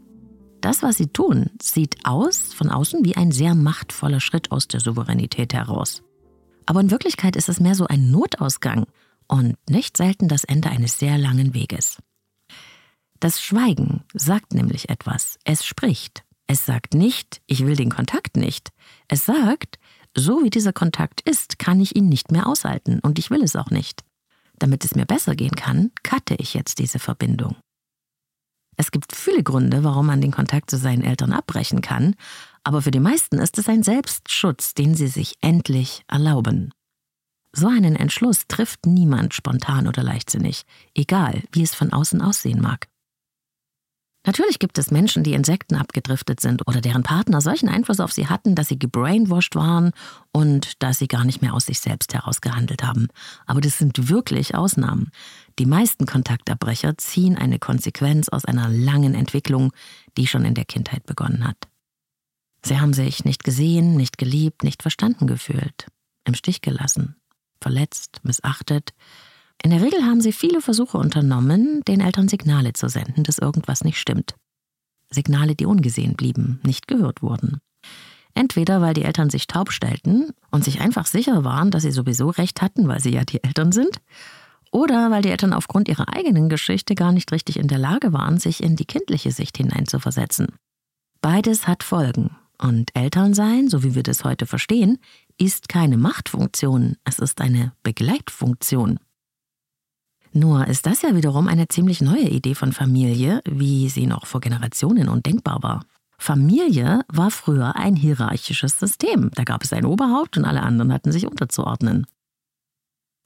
Das, 0.61 0.85
was 0.85 0.97
sie 0.97 1.09
tun, 1.09 1.51
sieht 1.61 1.97
aus 2.05 2.55
von 2.55 2.71
außen 2.71 3.05
wie 3.05 3.17
ein 3.17 3.33
sehr 3.33 3.57
machtvoller 3.57 4.21
Schritt 4.21 4.53
aus 4.53 4.69
der 4.69 4.79
Souveränität 4.79 5.55
heraus. 5.55 6.05
Aber 6.67 6.81
in 6.81 6.93
Wirklichkeit 6.93 7.35
ist 7.35 7.49
es 7.49 7.59
mehr 7.59 7.75
so 7.75 7.89
ein 7.89 8.13
Notausgang 8.13 8.87
und 9.27 9.57
nicht 9.69 9.97
selten 9.97 10.29
das 10.29 10.45
Ende 10.45 10.71
eines 10.71 11.01
sehr 11.01 11.19
langen 11.19 11.53
Weges. 11.53 11.99
Das 13.19 13.43
Schweigen 13.43 14.05
sagt 14.15 14.55
nämlich 14.55 14.89
etwas. 14.89 15.37
Es 15.43 15.67
spricht. 15.67 16.23
Es 16.47 16.65
sagt 16.65 16.95
nicht, 16.95 17.43
ich 17.49 17.67
will 17.67 17.75
den 17.75 17.91
Kontakt 17.91 18.37
nicht. 18.37 18.71
Es 19.09 19.27
sagt, 19.27 19.81
so 20.17 20.43
wie 20.43 20.51
dieser 20.51 20.73
Kontakt 20.73 21.21
ist, 21.23 21.59
kann 21.59 21.81
ich 21.81 21.97
ihn 21.97 22.09
nicht 22.09 22.31
mehr 22.33 22.47
aushalten 22.47 23.01
und 23.01 23.19
ich 23.19 23.31
will 23.31 23.43
es 23.43 23.57
auch 23.57 23.71
nicht. 23.71 24.05
Damit 24.59 24.85
es 24.85 24.95
mir 24.95 25.07
besser 25.07 25.35
gehen 25.35 25.57
kann, 25.57 25.91
cutte 26.03 26.35
ich 26.35 26.55
jetzt 26.55 26.79
diese 26.79 26.99
Verbindung. 26.99 27.57
Es 28.77 28.91
gibt 28.91 29.15
viele 29.15 29.43
Gründe, 29.43 29.85
warum 29.85 30.07
man 30.07 30.21
den 30.21 30.31
Kontakt 30.31 30.71
zu 30.71 30.77
seinen 30.79 31.05
Eltern 31.05 31.33
abbrechen 31.33 31.81
kann, 31.81 32.15
aber 32.65 32.83
für 32.83 32.91
die 32.91 33.01
meisten 33.01 33.39
ist 33.39 33.59
es 33.59 33.69
ein 33.69 33.83
Selbstschutz, 33.83 34.75
den 34.75 34.95
sie 34.95 35.09
sich 35.09 35.37
endlich 35.41 36.05
erlauben. 36.09 36.73
So 37.55 37.69
einen 37.69 37.97
Entschluss 37.97 38.47
trifft 38.49 38.87
niemand 38.87 39.35
spontan 39.35 39.87
oder 39.87 40.03
leichtsinnig, 40.03 40.65
egal 40.95 41.43
wie 41.53 41.63
es 41.63 41.75
von 41.75 41.93
außen 41.93 42.23
aussehen 42.23 42.63
mag. 42.63 42.89
Natürlich 44.25 44.61
gibt 44.61 44.79
es 44.79 44.93
Menschen, 44.93 45.25
die 45.25 45.33
Insekten 45.33 45.75
abgedriftet 45.75 46.39
sind 46.39 46.67
oder 46.69 46.81
deren 46.81 47.03
Partner 47.03 47.41
solchen 47.41 47.69
Einfluss 47.69 47.99
auf 47.99 48.13
sie 48.13 48.29
hatten, 48.29 48.55
dass 48.55 48.69
sie 48.69 48.79
gebrainwashed 48.79 49.57
waren 49.57 49.91
und 50.33 50.81
dass 50.81 50.99
sie 50.99 51.09
gar 51.09 51.25
nicht 51.25 51.43
mehr 51.43 51.55
aus 51.55 51.67
sich 51.67 51.81
selbst 51.81 52.15
heraus 52.15 52.41
gehandelt 52.41 52.85
haben. 52.85 53.09
Aber 53.47 53.61
das 53.61 53.79
sind 53.79 54.09
wirklich 54.09 54.55
Ausnahmen. 54.55 55.11
Die 55.59 55.67
meisten 55.67 56.07
Kontaktabbrecher 56.07 56.97
ziehen 56.99 57.37
eine 57.37 57.59
Konsequenz 57.59 58.29
aus 58.29 58.45
einer 58.45 58.69
langen 58.69 59.15
Entwicklung, 59.15 59.73
die 60.17 60.29
schon 60.29 60.45
in 60.45 60.55
der 60.55 60.67
Kindheit 60.67 61.05
begonnen 61.05 61.47
hat. 61.47 61.57
Sie 62.65 62.79
haben 62.79 62.93
sich 62.93 63.25
nicht 63.25 63.43
gesehen, 63.43 63.97
nicht 63.97 64.19
geliebt, 64.19 64.63
nicht 64.63 64.83
verstanden 64.83 65.27
gefühlt, 65.27 65.87
im 66.25 66.35
Stich 66.35 66.61
gelassen, 66.61 67.17
verletzt, 67.61 68.21
missachtet, 68.23 68.95
in 69.63 69.71
der 69.71 69.81
Regel 69.81 70.05
haben 70.05 70.21
sie 70.21 70.33
viele 70.33 70.61
Versuche 70.61 70.99
unternommen, 70.99 71.83
den 71.87 72.01
Eltern 72.01 72.29
Signale 72.29 72.73
zu 72.73 72.89
senden, 72.89 73.23
dass 73.23 73.39
irgendwas 73.39 73.85
nicht 73.85 73.99
stimmt. 73.99 74.35
Signale, 75.11 75.55
die 75.55 75.67
ungesehen 75.67 76.15
blieben, 76.15 76.61
nicht 76.65 76.89
gehört 76.89 77.23
wurden. 77.23 77.59
Entweder 78.35 78.81
weil 78.81 78.95
die 78.95 79.03
Eltern 79.03 79.31
sich 79.31 79.47
taub 79.47 79.73
stellten 79.73 80.31
und 80.51 80.65
sich 80.65 80.81
einfach 80.81 81.07
sicher 81.07 81.45
waren, 81.45 81.71
dass 81.71 81.83
sie 81.83 81.91
sowieso 81.93 82.31
recht 82.31 82.63
hatten, 82.63 82.89
weil 82.89 83.01
sie 83.01 83.13
ja 83.13 83.25
die 83.25 83.45
Eltern 83.45 83.73
sind, 83.73 84.01
oder 84.71 85.11
weil 85.11 85.23
die 85.23 85.29
Eltern 85.29 85.53
aufgrund 85.53 85.89
ihrer 85.89 86.09
eigenen 86.09 86.49
Geschichte 86.49 86.95
gar 86.95 87.13
nicht 87.13 87.31
richtig 87.31 87.59
in 87.59 87.69
der 87.69 87.79
Lage 87.79 88.13
waren, 88.13 88.39
sich 88.39 88.63
in 88.63 88.75
die 88.75 88.87
kindliche 88.87 89.31
Sicht 89.31 89.59
hineinzuversetzen. 89.59 90.49
Beides 91.21 91.69
hat 91.69 91.83
Folgen. 91.83 92.37
Und 92.59 92.91
Elternsein, 92.95 93.69
so 93.69 93.83
wie 93.83 93.95
wir 93.95 94.03
das 94.03 94.25
heute 94.25 94.47
verstehen, 94.47 94.99
ist 95.39 95.69
keine 95.69 95.99
Machtfunktion, 95.99 96.97
es 97.05 97.19
ist 97.19 97.41
eine 97.41 97.73
Begleitfunktion. 97.83 98.99
Nur 100.33 100.67
ist 100.67 100.87
das 100.87 101.03
ja 101.03 101.15
wiederum 101.15 101.47
eine 101.47 101.69
ziemlich 101.69 102.01
neue 102.01 102.29
Idee 102.29 102.55
von 102.55 102.73
Familie, 102.73 103.43
wie 103.45 103.89
sie 103.89 104.07
noch 104.07 104.27
vor 104.27 104.41
Generationen 104.41 105.09
undenkbar 105.09 105.63
war. 105.63 105.85
Familie 106.19 107.03
war 107.09 107.31
früher 107.31 107.77
ein 107.77 107.97
hierarchisches 107.97 108.79
System. 108.79 109.31
Da 109.35 109.45
gab 109.45 109.65
es 109.65 109.73
ein 109.73 109.85
Oberhaupt 109.85 110.39
und 110.39 110.45
alle 110.45 110.63
anderen 110.63 110.93
hatten 110.93 111.13
sich 111.13 111.27
unterzuordnen. 111.27 112.07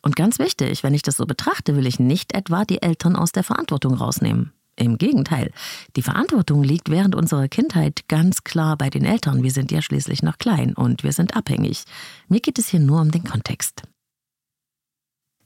Und 0.02 0.16
ganz 0.16 0.38
wichtig, 0.38 0.82
wenn 0.82 0.94
ich 0.94 1.02
das 1.02 1.16
so 1.16 1.26
betrachte, 1.26 1.76
will 1.76 1.86
ich 1.86 2.00
nicht 2.00 2.34
etwa 2.34 2.64
die 2.64 2.82
Eltern 2.82 3.16
aus 3.16 3.32
der 3.32 3.42
Verantwortung 3.44 3.94
rausnehmen. 3.94 4.52
Im 4.76 4.98
Gegenteil, 4.98 5.52
die 5.96 6.02
Verantwortung 6.02 6.62
liegt 6.62 6.90
während 6.90 7.14
unserer 7.14 7.48
Kindheit 7.48 8.08
ganz 8.08 8.44
klar 8.44 8.76
bei 8.76 8.90
den 8.90 9.04
Eltern. 9.04 9.42
Wir 9.42 9.50
sind 9.50 9.70
ja 9.70 9.80
schließlich 9.80 10.22
noch 10.22 10.38
klein 10.38 10.74
und 10.74 11.02
wir 11.02 11.12
sind 11.12 11.36
abhängig. 11.36 11.84
Mir 12.28 12.40
geht 12.40 12.58
es 12.58 12.68
hier 12.68 12.80
nur 12.80 13.00
um 13.00 13.10
den 13.10 13.24
Kontext. 13.24 13.82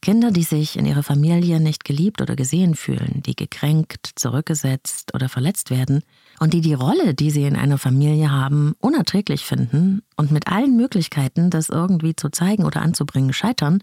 Kinder, 0.02 0.30
die 0.30 0.44
sich 0.44 0.78
in 0.78 0.86
ihrer 0.86 1.02
Familie 1.02 1.60
nicht 1.60 1.84
geliebt 1.84 2.22
oder 2.22 2.34
gesehen 2.34 2.74
fühlen, 2.74 3.22
die 3.26 3.36
gekränkt, 3.36 4.12
zurückgesetzt 4.14 5.14
oder 5.14 5.28
verletzt 5.28 5.70
werden 5.70 6.02
und 6.38 6.54
die 6.54 6.62
die 6.62 6.74
Rolle, 6.74 7.14
die 7.14 7.30
sie 7.30 7.44
in 7.44 7.56
einer 7.56 7.76
Familie 7.76 8.30
haben, 8.30 8.74
unerträglich 8.80 9.44
finden 9.44 10.02
und 10.16 10.30
mit 10.30 10.48
allen 10.48 10.74
Möglichkeiten, 10.76 11.50
das 11.50 11.68
irgendwie 11.68 12.16
zu 12.16 12.30
zeigen 12.30 12.64
oder 12.64 12.80
anzubringen, 12.80 13.34
scheitern, 13.34 13.82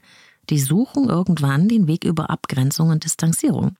die 0.50 0.60
suchen 0.60 1.08
irgendwann 1.08 1.68
den 1.68 1.88
Weg 1.88 2.04
über 2.04 2.32
Abgrenzung 2.32 2.90
und 2.90 3.04
Distanzierung. 3.04 3.76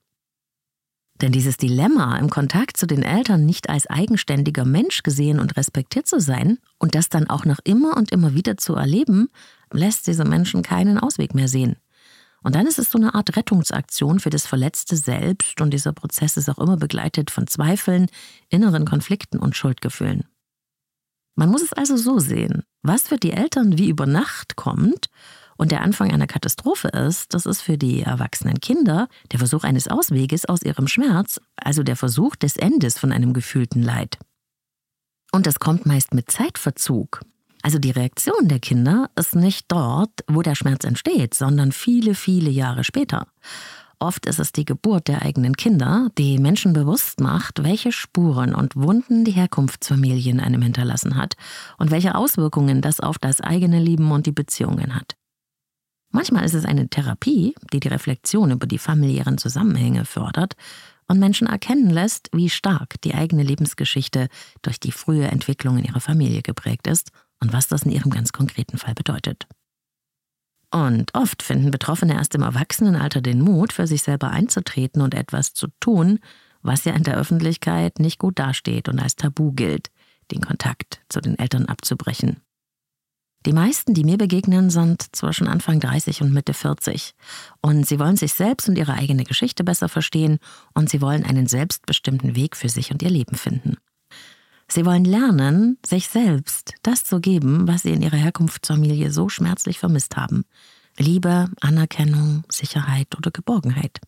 Denn 1.20 1.32
dieses 1.32 1.56
Dilemma, 1.56 2.16
im 2.18 2.30
Kontakt 2.30 2.76
zu 2.76 2.86
den 2.86 3.02
Eltern 3.02 3.44
nicht 3.44 3.68
als 3.68 3.88
eigenständiger 3.88 4.64
Mensch 4.64 5.02
gesehen 5.02 5.40
und 5.40 5.56
respektiert 5.56 6.06
zu 6.06 6.20
sein 6.20 6.58
und 6.78 6.94
das 6.94 7.08
dann 7.08 7.28
auch 7.28 7.44
noch 7.44 7.58
immer 7.64 7.96
und 7.96 8.12
immer 8.12 8.34
wieder 8.34 8.56
zu 8.56 8.76
erleben, 8.76 9.28
lässt 9.72 10.06
diese 10.06 10.24
Menschen 10.24 10.62
keinen 10.62 10.98
Ausweg 10.98 11.34
mehr 11.34 11.48
sehen. 11.48 11.76
Und 12.48 12.54
dann 12.54 12.66
ist 12.66 12.78
es 12.78 12.90
so 12.90 12.96
eine 12.96 13.14
Art 13.14 13.36
Rettungsaktion 13.36 14.20
für 14.20 14.30
das 14.30 14.46
verletzte 14.46 14.96
Selbst 14.96 15.60
und 15.60 15.70
dieser 15.70 15.92
Prozess 15.92 16.38
ist 16.38 16.48
auch 16.48 16.56
immer 16.56 16.78
begleitet 16.78 17.30
von 17.30 17.46
Zweifeln, 17.46 18.06
inneren 18.48 18.86
Konflikten 18.86 19.38
und 19.38 19.54
Schuldgefühlen. 19.54 20.24
Man 21.34 21.50
muss 21.50 21.60
es 21.60 21.74
also 21.74 21.98
so 21.98 22.20
sehen, 22.20 22.62
was 22.80 23.08
für 23.08 23.18
die 23.18 23.32
Eltern 23.32 23.76
wie 23.76 23.90
über 23.90 24.06
Nacht 24.06 24.56
kommt 24.56 25.10
und 25.58 25.72
der 25.72 25.82
Anfang 25.82 26.10
einer 26.10 26.26
Katastrophe 26.26 26.88
ist, 26.88 27.34
das 27.34 27.44
ist 27.44 27.60
für 27.60 27.76
die 27.76 28.00
erwachsenen 28.00 28.60
Kinder 28.60 29.10
der 29.30 29.40
Versuch 29.40 29.64
eines 29.64 29.86
Ausweges 29.86 30.46
aus 30.46 30.62
ihrem 30.62 30.88
Schmerz, 30.88 31.42
also 31.54 31.82
der 31.82 31.96
Versuch 31.96 32.34
des 32.34 32.56
Endes 32.56 32.98
von 32.98 33.12
einem 33.12 33.34
gefühlten 33.34 33.82
Leid. 33.82 34.16
Und 35.32 35.46
das 35.46 35.60
kommt 35.60 35.84
meist 35.84 36.14
mit 36.14 36.30
Zeitverzug. 36.30 37.20
Also 37.62 37.78
die 37.78 37.90
Reaktion 37.90 38.48
der 38.48 38.60
Kinder 38.60 39.10
ist 39.16 39.34
nicht 39.34 39.66
dort, 39.68 40.10
wo 40.26 40.42
der 40.42 40.54
Schmerz 40.54 40.84
entsteht, 40.84 41.34
sondern 41.34 41.72
viele, 41.72 42.14
viele 42.14 42.50
Jahre 42.50 42.84
später. 42.84 43.26
Oft 44.00 44.26
ist 44.26 44.38
es 44.38 44.52
die 44.52 44.64
Geburt 44.64 45.08
der 45.08 45.22
eigenen 45.22 45.56
Kinder, 45.56 46.08
die 46.16 46.38
Menschen 46.38 46.72
bewusst 46.72 47.20
macht, 47.20 47.64
welche 47.64 47.90
Spuren 47.90 48.54
und 48.54 48.76
Wunden 48.76 49.24
die 49.24 49.32
Herkunftsfamilie 49.32 50.30
in 50.30 50.40
einem 50.40 50.62
hinterlassen 50.62 51.16
hat 51.16 51.34
und 51.78 51.90
welche 51.90 52.14
Auswirkungen 52.14 52.80
das 52.80 53.00
auf 53.00 53.18
das 53.18 53.40
eigene 53.40 53.80
Leben 53.80 54.12
und 54.12 54.26
die 54.26 54.32
Beziehungen 54.32 54.94
hat. 54.94 55.16
Manchmal 56.10 56.44
ist 56.44 56.54
es 56.54 56.64
eine 56.64 56.88
Therapie, 56.88 57.56
die 57.72 57.80
die 57.80 57.88
Reflexion 57.88 58.52
über 58.52 58.66
die 58.66 58.78
familiären 58.78 59.36
Zusammenhänge 59.36 60.04
fördert 60.04 60.54
und 61.08 61.18
Menschen 61.18 61.48
erkennen 61.48 61.90
lässt, 61.90 62.28
wie 62.32 62.50
stark 62.50 63.00
die 63.02 63.14
eigene 63.14 63.42
Lebensgeschichte 63.42 64.28
durch 64.62 64.78
die 64.78 64.92
frühe 64.92 65.26
Entwicklung 65.26 65.76
in 65.78 65.84
ihrer 65.84 66.00
Familie 66.00 66.42
geprägt 66.42 66.86
ist 66.86 67.10
und 67.40 67.52
was 67.52 67.68
das 67.68 67.82
in 67.82 67.90
ihrem 67.90 68.10
ganz 68.10 68.32
konkreten 68.32 68.78
Fall 68.78 68.94
bedeutet. 68.94 69.46
Und 70.70 71.14
oft 71.14 71.42
finden 71.42 71.70
Betroffene 71.70 72.14
erst 72.14 72.34
im 72.34 72.42
Erwachsenenalter 72.42 73.22
den 73.22 73.40
Mut, 73.40 73.72
für 73.72 73.86
sich 73.86 74.02
selber 74.02 74.30
einzutreten 74.30 75.00
und 75.00 75.14
etwas 75.14 75.54
zu 75.54 75.68
tun, 75.80 76.18
was 76.62 76.84
ja 76.84 76.92
in 76.92 77.04
der 77.04 77.16
Öffentlichkeit 77.16 77.98
nicht 78.00 78.18
gut 78.18 78.38
dasteht 78.38 78.88
und 78.88 78.98
als 78.98 79.16
Tabu 79.16 79.52
gilt, 79.52 79.90
den 80.30 80.42
Kontakt 80.42 81.00
zu 81.08 81.20
den 81.20 81.38
Eltern 81.38 81.66
abzubrechen. 81.66 82.42
Die 83.46 83.52
meisten, 83.52 83.94
die 83.94 84.04
mir 84.04 84.18
begegnen, 84.18 84.68
sind 84.68 85.14
zwischen 85.14 85.46
Anfang 85.46 85.78
30 85.78 86.22
und 86.22 86.32
Mitte 86.32 86.52
40. 86.52 87.14
Und 87.62 87.86
sie 87.86 88.00
wollen 88.00 88.16
sich 88.16 88.34
selbst 88.34 88.68
und 88.68 88.76
ihre 88.76 88.94
eigene 88.94 89.24
Geschichte 89.24 89.62
besser 89.62 89.88
verstehen 89.88 90.38
und 90.74 90.90
sie 90.90 91.00
wollen 91.00 91.24
einen 91.24 91.46
selbstbestimmten 91.46 92.34
Weg 92.34 92.56
für 92.56 92.68
sich 92.68 92.90
und 92.90 93.00
ihr 93.00 93.10
Leben 93.10 93.36
finden. 93.36 93.76
Sie 94.70 94.84
wollen 94.84 95.04
lernen, 95.04 95.78
sich 95.84 96.08
selbst 96.08 96.74
das 96.82 97.04
zu 97.04 97.20
geben, 97.20 97.66
was 97.66 97.82
sie 97.82 97.92
in 97.92 98.02
ihrer 98.02 98.16
Herkunftsfamilie 98.16 99.10
so 99.10 99.28
schmerzlich 99.28 99.78
vermisst 99.78 100.16
haben. 100.16 100.44
Liebe, 100.98 101.48
Anerkennung, 101.60 102.44
Sicherheit 102.50 103.16
oder 103.16 103.30
Geborgenheit. 103.30 104.00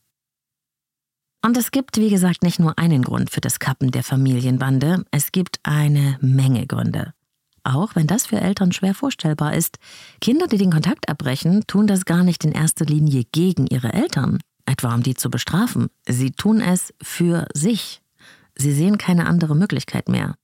Und 1.43 1.57
es 1.57 1.71
gibt, 1.71 1.97
wie 1.97 2.11
gesagt, 2.11 2.43
nicht 2.43 2.59
nur 2.59 2.79
einen 2.79 3.03
Grund 3.03 3.31
für 3.31 3.41
das 3.41 3.59
Kappen 3.59 3.91
der 3.91 4.03
Familienbande, 4.03 5.05
es 5.11 5.33
gibt 5.33 5.61
eine 5.63 6.19
Menge 6.21 6.67
Gründe. 6.67 7.15
Auch 7.63 7.95
wenn 7.95 8.07
das 8.07 8.27
für 8.27 8.41
Eltern 8.41 8.73
schwer 8.73 8.95
vorstellbar 8.95 9.55
ist. 9.55 9.79
Kinder, 10.21 10.47
die 10.47 10.59
den 10.59 10.71
Kontakt 10.71 11.09
abbrechen, 11.09 11.67
tun 11.67 11.87
das 11.87 12.05
gar 12.05 12.25
nicht 12.25 12.45
in 12.45 12.53
erster 12.53 12.85
Linie 12.85 13.25
gegen 13.33 13.67
ihre 13.67 13.93
Eltern, 13.93 14.39
etwa 14.67 14.95
um 14.95 15.03
die 15.03 15.15
zu 15.15 15.31
bestrafen. 15.31 15.89
Sie 16.07 16.33
tun 16.33 16.61
es 16.61 16.93
für 17.03 17.47
sich. 17.55 18.03
Sie 18.55 18.73
sehen 18.73 18.99
keine 18.99 19.27
andere 19.27 19.55
Möglichkeit 19.55 20.09
mehr. 20.09 20.35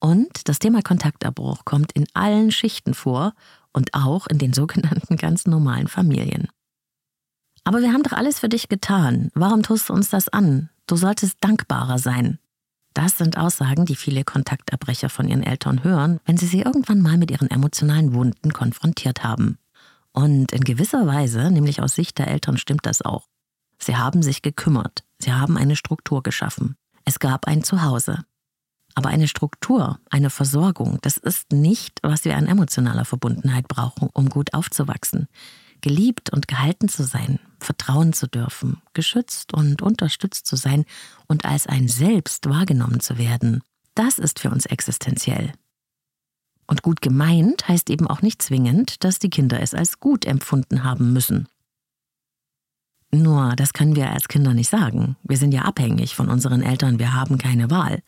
Und 0.00 0.48
das 0.48 0.58
Thema 0.58 0.82
Kontaktabbruch 0.82 1.64
kommt 1.64 1.92
in 1.92 2.06
allen 2.14 2.50
Schichten 2.50 2.94
vor 2.94 3.34
und 3.72 3.94
auch 3.94 4.26
in 4.26 4.38
den 4.38 4.52
sogenannten 4.52 5.16
ganz 5.16 5.46
normalen 5.46 5.88
Familien. 5.88 6.48
Aber 7.64 7.80
wir 7.80 7.92
haben 7.92 8.02
doch 8.02 8.12
alles 8.12 8.38
für 8.38 8.48
dich 8.48 8.68
getan. 8.68 9.30
Warum 9.34 9.62
tust 9.62 9.88
du 9.88 9.94
uns 9.94 10.10
das 10.10 10.28
an? 10.28 10.68
Du 10.86 10.96
solltest 10.96 11.38
dankbarer 11.40 11.98
sein. 11.98 12.38
Das 12.92 13.18
sind 13.18 13.38
Aussagen, 13.38 13.86
die 13.86 13.96
viele 13.96 14.22
Kontaktabbrecher 14.22 15.08
von 15.08 15.26
ihren 15.26 15.42
Eltern 15.42 15.82
hören, 15.82 16.20
wenn 16.26 16.36
sie 16.36 16.46
sie 16.46 16.60
irgendwann 16.60 17.00
mal 17.00 17.16
mit 17.16 17.30
ihren 17.30 17.50
emotionalen 17.50 18.14
Wunden 18.14 18.52
konfrontiert 18.52 19.24
haben. 19.24 19.58
Und 20.12 20.52
in 20.52 20.60
gewisser 20.60 21.06
Weise, 21.06 21.50
nämlich 21.50 21.82
aus 21.82 21.96
Sicht 21.96 22.18
der 22.18 22.28
Eltern, 22.28 22.56
stimmt 22.56 22.86
das 22.86 23.02
auch. 23.02 23.26
Sie 23.78 23.96
haben 23.96 24.22
sich 24.22 24.42
gekümmert, 24.42 25.02
sie 25.18 25.32
haben 25.32 25.56
eine 25.56 25.74
Struktur 25.74 26.22
geschaffen. 26.22 26.76
Es 27.04 27.18
gab 27.18 27.48
ein 27.48 27.64
Zuhause. 27.64 28.24
Aber 28.94 29.08
eine 29.08 29.28
Struktur, 29.28 29.98
eine 30.10 30.30
Versorgung, 30.30 30.98
das 31.02 31.16
ist 31.16 31.52
nicht, 31.52 31.98
was 32.02 32.24
wir 32.24 32.36
an 32.36 32.46
emotionaler 32.46 33.04
Verbundenheit 33.04 33.66
brauchen, 33.68 34.08
um 34.12 34.28
gut 34.28 34.54
aufzuwachsen. 34.54 35.28
Geliebt 35.80 36.30
und 36.30 36.48
gehalten 36.48 36.88
zu 36.88 37.02
sein, 37.02 37.40
vertrauen 37.58 38.12
zu 38.12 38.26
dürfen, 38.28 38.80
geschützt 38.94 39.52
und 39.52 39.82
unterstützt 39.82 40.46
zu 40.46 40.56
sein 40.56 40.84
und 41.26 41.44
als 41.44 41.66
ein 41.66 41.88
Selbst 41.88 42.48
wahrgenommen 42.48 43.00
zu 43.00 43.18
werden, 43.18 43.62
das 43.94 44.18
ist 44.18 44.40
für 44.40 44.50
uns 44.50 44.66
existenziell. 44.66 45.52
Und 46.66 46.82
gut 46.82 47.00
gemeint 47.02 47.68
heißt 47.68 47.90
eben 47.90 48.06
auch 48.06 48.22
nicht 48.22 48.40
zwingend, 48.42 49.04
dass 49.04 49.18
die 49.18 49.28
Kinder 49.30 49.60
es 49.60 49.74
als 49.74 50.00
gut 50.00 50.24
empfunden 50.24 50.84
haben 50.84 51.12
müssen. 51.12 51.48
Nur, 53.14 53.54
das 53.54 53.72
können 53.72 53.94
wir 53.94 54.10
als 54.10 54.26
Kinder 54.26 54.54
nicht 54.54 54.68
sagen. 54.68 55.16
Wir 55.22 55.36
sind 55.36 55.54
ja 55.54 55.62
abhängig 55.62 56.16
von 56.16 56.28
unseren 56.28 56.62
Eltern, 56.62 56.98
wir 56.98 57.14
haben 57.14 57.38
keine 57.38 57.70
Wahl. 57.70 58.02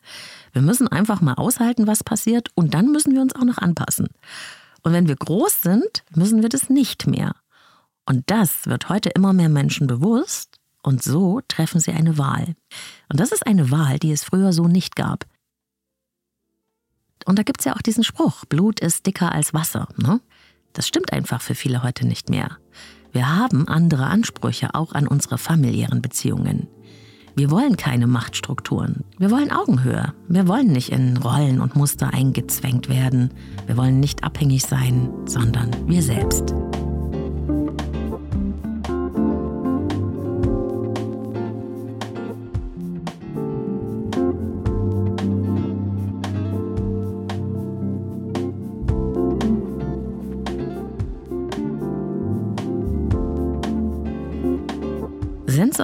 Wir 0.51 0.61
müssen 0.61 0.89
einfach 0.89 1.21
mal 1.21 1.35
aushalten, 1.35 1.87
was 1.87 2.03
passiert, 2.03 2.49
und 2.55 2.73
dann 2.73 2.91
müssen 2.91 3.13
wir 3.13 3.21
uns 3.21 3.33
auch 3.33 3.45
noch 3.45 3.57
anpassen. 3.57 4.07
Und 4.83 4.91
wenn 4.91 5.07
wir 5.07 5.15
groß 5.15 5.61
sind, 5.61 6.03
müssen 6.13 6.41
wir 6.41 6.49
das 6.49 6.69
nicht 6.69 7.07
mehr. 7.07 7.35
Und 8.05 8.23
das 8.29 8.65
wird 8.65 8.89
heute 8.89 9.09
immer 9.09 9.31
mehr 9.31 9.49
Menschen 9.49 9.87
bewusst, 9.87 10.57
und 10.83 11.01
so 11.01 11.41
treffen 11.47 11.79
sie 11.79 11.91
eine 11.91 12.17
Wahl. 12.17 12.55
Und 13.09 13.19
das 13.19 13.31
ist 13.31 13.47
eine 13.47 13.71
Wahl, 13.71 13.99
die 13.99 14.11
es 14.11 14.25
früher 14.25 14.51
so 14.51 14.67
nicht 14.67 14.95
gab. 14.95 15.25
Und 17.25 17.39
da 17.39 17.43
gibt 17.43 17.61
es 17.61 17.65
ja 17.65 17.75
auch 17.75 17.81
diesen 17.81 18.03
Spruch, 18.03 18.43
Blut 18.45 18.81
ist 18.81 19.05
dicker 19.05 19.31
als 19.31 19.53
Wasser. 19.53 19.87
Ne? 19.97 20.19
Das 20.73 20.87
stimmt 20.87 21.13
einfach 21.13 21.41
für 21.41 21.55
viele 21.55 21.83
heute 21.83 22.05
nicht 22.05 22.29
mehr. 22.29 22.57
Wir 23.17 23.35
haben 23.35 23.67
andere 23.67 24.05
Ansprüche 24.05 24.75
auch 24.75 24.91
an 24.91 25.07
unsere 25.07 25.39
familiären 25.39 26.03
Beziehungen. 26.03 26.67
Wir 27.35 27.49
wollen 27.49 27.75
keine 27.75 28.05
Machtstrukturen. 28.05 29.05
Wir 29.17 29.31
wollen 29.31 29.51
Augenhöhe. 29.51 30.13
Wir 30.27 30.47
wollen 30.47 30.71
nicht 30.71 30.91
in 30.91 31.17
Rollen 31.17 31.59
und 31.59 31.75
Muster 31.75 32.13
eingezwängt 32.13 32.89
werden. 32.89 33.33
Wir 33.65 33.75
wollen 33.75 33.99
nicht 33.99 34.23
abhängig 34.23 34.65
sein, 34.65 35.09
sondern 35.25 35.71
wir 35.87 36.03
selbst. 36.03 36.53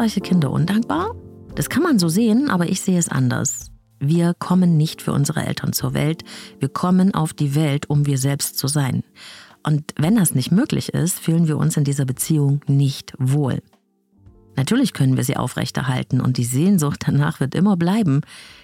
Solche 0.03 0.19
Kinder 0.19 0.51
undankbar? 0.51 1.15
Das 1.55 1.69
kann 1.69 1.81
man 1.81 1.98
so 1.98 2.10
sehen, 2.10 2.50
aber 2.50 2.67
ich 2.67 2.81
sehe 2.81 3.00
es 3.00 3.07
anders. 3.07 3.72
Wir 4.01 4.33
kommen 4.33 4.75
nicht 4.75 5.01
für 5.01 5.13
unsere 5.13 5.45
Eltern 5.45 5.72
zur 5.72 5.93
Welt, 5.93 6.25
wir 6.60 6.67
kommen 6.67 7.13
auf 7.13 7.31
die 7.31 7.55
Welt, 7.55 7.89
um 7.89 8.05
wir 8.05 8.17
selbst 8.17 8.57
zu 8.57 8.67
sein. 8.67 9.05
Und 9.65 9.93
wenn 9.98 10.17
das 10.17 10.36
nicht 10.36 10.51
möglich 10.51 10.89
ist, 10.89 11.22
fühlen 11.22 11.48
wir 11.48 11.57
uns 11.57 11.77
in 11.77 11.86
dieser 11.86 12.03
Beziehung 12.03 12.60
nicht 12.67 13.13
wohl. 13.17 13.62
Natürlich 14.57 14.91
können 14.91 15.15
wir 15.15 15.24
sie 15.24 15.38
aufrechterhalten 15.38 16.19
und 16.19 16.36
die 16.36 16.43
Sehnsucht 16.43 17.03
danach 17.07 17.39
wird 17.39 17.55
immer 17.55 17.77
bleiben, 17.77 18.24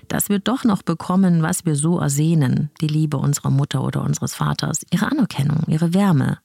dass 0.10 0.28
wir 0.28 0.40
doch 0.40 0.66
noch 0.66 0.82
bekommen, 0.82 1.42
was 1.42 1.66
wir 1.66 1.76
so 1.76 2.00
ersehnen, 2.00 2.70
die 2.82 2.88
Liebe 2.88 3.16
unserer 3.16 3.50
Mutter 3.50 3.82
oder 3.82 4.04
unseres 4.04 4.36
Vaters, 4.36 4.82
ihre 4.92 5.10
Anerkennung, 5.10 5.64
ihre 5.68 5.94
Wärme. 5.94 6.40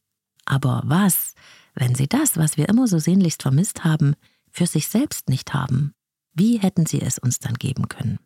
Aber 0.45 0.83
was, 0.85 1.35
wenn 1.75 1.97
sie 1.97 2.07
das, 2.07 2.37
was 2.37 2.57
wir 2.57 2.69
immer 2.69 2.87
so 2.87 3.01
sehnlichst 3.01 3.43
vermisst 3.43 3.83
haben, 3.83 4.15
für 4.55 4.67
sich 4.67 4.89
selbst 4.89 5.29
nicht 5.29 5.53
haben? 5.53 5.93
Wie 6.33 6.59
hätten 6.59 6.87
sie 6.87 7.03
es 7.03 7.19
uns 7.19 7.39
dann 7.39 7.55
geben 7.55 7.89
können? 7.89 8.19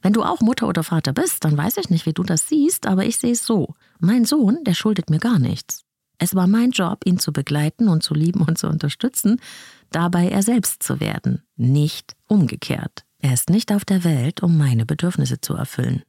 Wenn 0.00 0.12
du 0.12 0.22
auch 0.22 0.40
Mutter 0.40 0.68
oder 0.68 0.84
Vater 0.84 1.12
bist, 1.12 1.44
dann 1.44 1.56
weiß 1.56 1.76
ich 1.78 1.90
nicht, 1.90 2.06
wie 2.06 2.12
du 2.12 2.22
das 2.22 2.48
siehst, 2.48 2.86
aber 2.86 3.04
ich 3.04 3.18
sehe 3.18 3.32
es 3.32 3.44
so. 3.44 3.74
Mein 3.98 4.24
Sohn, 4.24 4.62
der 4.62 4.74
schuldet 4.74 5.10
mir 5.10 5.18
gar 5.18 5.40
nichts. 5.40 5.84
Es 6.18 6.34
war 6.34 6.46
mein 6.46 6.70
Job, 6.70 7.00
ihn 7.04 7.18
zu 7.18 7.32
begleiten 7.32 7.88
und 7.88 8.02
zu 8.02 8.14
lieben 8.14 8.42
und 8.42 8.58
zu 8.58 8.68
unterstützen, 8.68 9.40
dabei 9.90 10.28
er 10.28 10.42
selbst 10.42 10.82
zu 10.82 11.00
werden, 11.00 11.42
nicht 11.56 12.16
umgekehrt. 12.26 13.04
Er 13.20 13.34
ist 13.34 13.50
nicht 13.50 13.72
auf 13.72 13.84
der 13.84 14.04
Welt, 14.04 14.42
um 14.42 14.56
meine 14.56 14.86
Bedürfnisse 14.86 15.40
zu 15.40 15.54
erfüllen. 15.54 16.02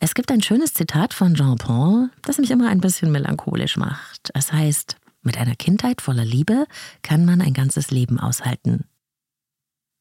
Es 0.00 0.14
gibt 0.14 0.30
ein 0.30 0.42
schönes 0.42 0.74
Zitat 0.74 1.14
von 1.14 1.34
Jean 1.34 1.56
Paul, 1.56 2.10
das 2.22 2.38
mich 2.38 2.50
immer 2.50 2.68
ein 2.68 2.80
bisschen 2.80 3.12
melancholisch 3.12 3.76
macht. 3.76 4.30
Es 4.34 4.52
heißt, 4.52 4.96
mit 5.24 5.38
einer 5.38 5.56
Kindheit 5.56 6.00
voller 6.00 6.24
Liebe 6.24 6.66
kann 7.02 7.24
man 7.24 7.40
ein 7.40 7.54
ganzes 7.54 7.90
Leben 7.90 8.18
aushalten. 8.18 8.84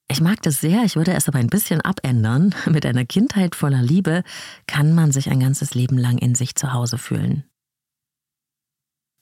Ich 0.10 0.22
mag 0.22 0.42
das 0.42 0.60
sehr, 0.60 0.84
ich 0.84 0.96
würde 0.96 1.14
es 1.14 1.28
aber 1.28 1.40
ein 1.40 1.48
bisschen 1.48 1.82
abändern. 1.82 2.54
Mit 2.70 2.86
einer 2.86 3.06
Kindheit 3.06 3.56
voller 3.56 3.82
Liebe 3.82 4.24
kann 4.68 4.94
man 4.94 5.12
sich 5.12 5.30
ein 5.30 5.40
ganzes 5.40 5.74
Leben 5.74 5.98
lang 5.98 6.18
in 6.18 6.36
sich 6.36 6.56
zu 6.56 6.74
Hause 6.74 6.98
fühlen. 6.98 7.46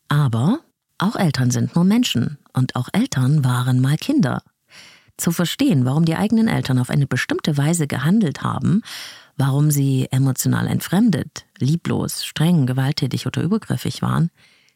Aber 0.10 0.60
auch 0.98 1.16
Eltern 1.16 1.52
sind 1.52 1.76
nur 1.76 1.86
Menschen 1.86 2.38
und 2.52 2.76
auch 2.76 2.90
Eltern 2.92 3.46
waren 3.46 3.80
mal 3.80 3.96
Kinder. 3.96 4.44
Zu 5.18 5.32
verstehen, 5.32 5.86
warum 5.86 6.04
die 6.04 6.16
eigenen 6.16 6.48
Eltern 6.48 6.80
auf 6.80 6.90
eine 6.90 7.08
bestimmte 7.08 7.58
Weise 7.58 7.88
gehandelt 7.88 8.42
haben, 8.44 8.82
warum 9.38 9.72
sie 9.72 10.08
emotional 10.12 10.68
entfremdet, 10.68 11.46
lieblos, 11.60 12.26
streng, 12.26 12.66
gewalttätig 12.66 13.28
oder 13.28 13.42
übergriffig 13.42 14.02
waren, 14.02 14.30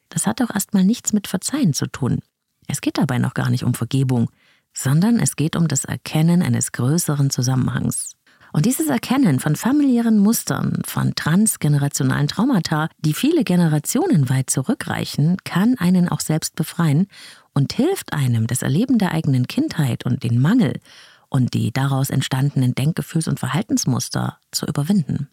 das 0.09 0.27
hat 0.27 0.39
doch 0.39 0.53
erstmal 0.53 0.83
nichts 0.83 1.13
mit 1.13 1.27
Verzeihen 1.27 1.74
zu 1.74 1.88
tun. 1.88 2.19
Es 2.67 2.81
geht 2.81 2.97
dabei 2.97 3.19
noch 3.19 3.33
gar 3.33 3.50
nicht 3.50 3.63
um 3.63 3.74
Vergebung, 3.74 4.29
sondern 4.74 5.19
es 5.19 5.35
geht 5.35 5.55
um 5.55 5.67
das 5.67 5.85
Erkennen 5.85 6.41
eines 6.41 6.71
größeren 6.71 7.29
Zusammenhangs. 7.29 8.15
Und 8.55 8.65
dieses 8.65 8.88
Erkennen 8.88 9.41
von 9.41 9.57
familiären 9.57 10.17
Mustern, 10.17 10.81
von 10.85 11.13
transgenerationalen 11.13 12.29
Traumata, 12.29 12.88
die 13.00 13.13
viele 13.13 13.43
Generationen 13.43 14.29
weit 14.29 14.50
zurückreichen, 14.50 15.38
kann 15.43 15.77
einen 15.77 16.07
auch 16.07 16.21
selbst 16.21 16.55
befreien 16.55 17.07
und 17.53 17.74
hilft 17.74 18.13
einem, 18.13 18.47
das 18.47 18.62
Erleben 18.62 18.97
der 18.97 19.12
eigenen 19.12 19.47
Kindheit 19.47 20.05
und 20.05 20.24
den 20.24 20.39
Mangel 20.39 20.79
und 21.27 21.53
die 21.53 21.74
daraus 21.74 22.09
entstandenen 22.09 22.75
Denkgefühls- 22.75 23.27
und 23.27 23.41
Verhaltensmuster 23.41 24.38
zu 24.51 24.65
überwinden. 24.65 25.27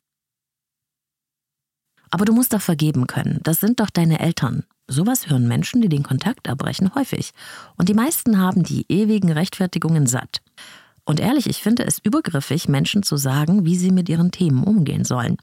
Aber 2.12 2.26
du 2.26 2.34
musst 2.34 2.52
doch 2.52 2.60
vergeben 2.60 3.06
können. 3.06 3.40
Das 3.42 3.58
sind 3.58 3.80
doch 3.80 3.88
deine 3.88 4.20
Eltern. 4.20 4.64
Sowas 4.86 5.30
hören 5.30 5.48
Menschen, 5.48 5.80
die 5.80 5.88
den 5.88 6.02
Kontakt 6.02 6.46
abbrechen, 6.46 6.94
häufig. 6.94 7.32
Und 7.78 7.88
die 7.88 7.94
meisten 7.94 8.38
haben 8.38 8.62
die 8.62 8.84
ewigen 8.90 9.32
Rechtfertigungen 9.32 10.06
satt. 10.06 10.42
Und 11.06 11.20
ehrlich, 11.20 11.48
ich 11.48 11.62
finde 11.62 11.86
es 11.86 11.98
übergriffig, 11.98 12.68
Menschen 12.68 13.02
zu 13.02 13.16
sagen, 13.16 13.64
wie 13.64 13.76
sie 13.76 13.90
mit 13.90 14.10
ihren 14.10 14.30
Themen 14.30 14.62
umgehen 14.62 15.04
sollen. 15.04 15.38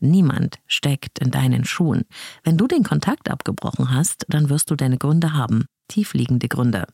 Niemand 0.00 0.56
steckt 0.66 1.18
in 1.18 1.30
deinen 1.30 1.66
Schuhen. 1.66 2.04
Wenn 2.42 2.56
du 2.56 2.66
den 2.66 2.84
Kontakt 2.84 3.30
abgebrochen 3.30 3.90
hast, 3.92 4.24
dann 4.28 4.48
wirst 4.48 4.70
du 4.70 4.76
deine 4.76 4.96
Gründe 4.96 5.34
haben, 5.34 5.66
tiefliegende 5.88 6.48
Gründe. 6.48 6.86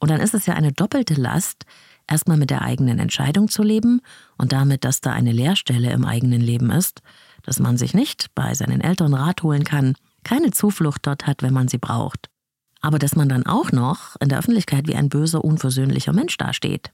Und 0.00 0.10
dann 0.10 0.20
ist 0.20 0.34
es 0.34 0.46
ja 0.46 0.54
eine 0.54 0.72
doppelte 0.72 1.14
Last, 1.14 1.64
erstmal 2.10 2.36
mit 2.36 2.50
der 2.50 2.62
eigenen 2.62 2.98
Entscheidung 2.98 3.48
zu 3.48 3.62
leben 3.62 4.00
und 4.36 4.52
damit, 4.52 4.84
dass 4.84 5.00
da 5.00 5.12
eine 5.12 5.32
Leerstelle 5.32 5.92
im 5.92 6.04
eigenen 6.04 6.40
Leben 6.40 6.70
ist, 6.70 7.02
dass 7.48 7.60
man 7.60 7.78
sich 7.78 7.94
nicht 7.94 8.26
bei 8.34 8.52
seinen 8.52 8.82
Eltern 8.82 9.14
Rat 9.14 9.42
holen 9.42 9.64
kann, 9.64 9.94
keine 10.22 10.50
Zuflucht 10.50 11.06
dort 11.06 11.26
hat, 11.26 11.42
wenn 11.42 11.54
man 11.54 11.66
sie 11.66 11.78
braucht. 11.78 12.28
Aber 12.82 12.98
dass 12.98 13.16
man 13.16 13.30
dann 13.30 13.46
auch 13.46 13.72
noch 13.72 14.16
in 14.20 14.28
der 14.28 14.38
Öffentlichkeit 14.38 14.86
wie 14.86 14.94
ein 14.94 15.08
böser, 15.08 15.42
unversöhnlicher 15.42 16.12
Mensch 16.12 16.36
dasteht. 16.36 16.92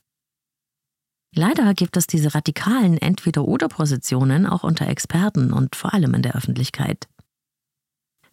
Leider 1.35 1.75
gibt 1.75 1.97
es 1.97 2.07
diese 2.07 2.37
radikalen 2.37 2.99
Entweder-oder-Positionen 2.99 4.47
auch 4.47 4.63
unter 4.63 4.87
Experten 4.87 5.53
und 5.53 5.75
vor 5.75 5.93
allem 5.93 6.15
in 6.15 6.23
der 6.23 6.37
Öffentlichkeit. 6.37 7.09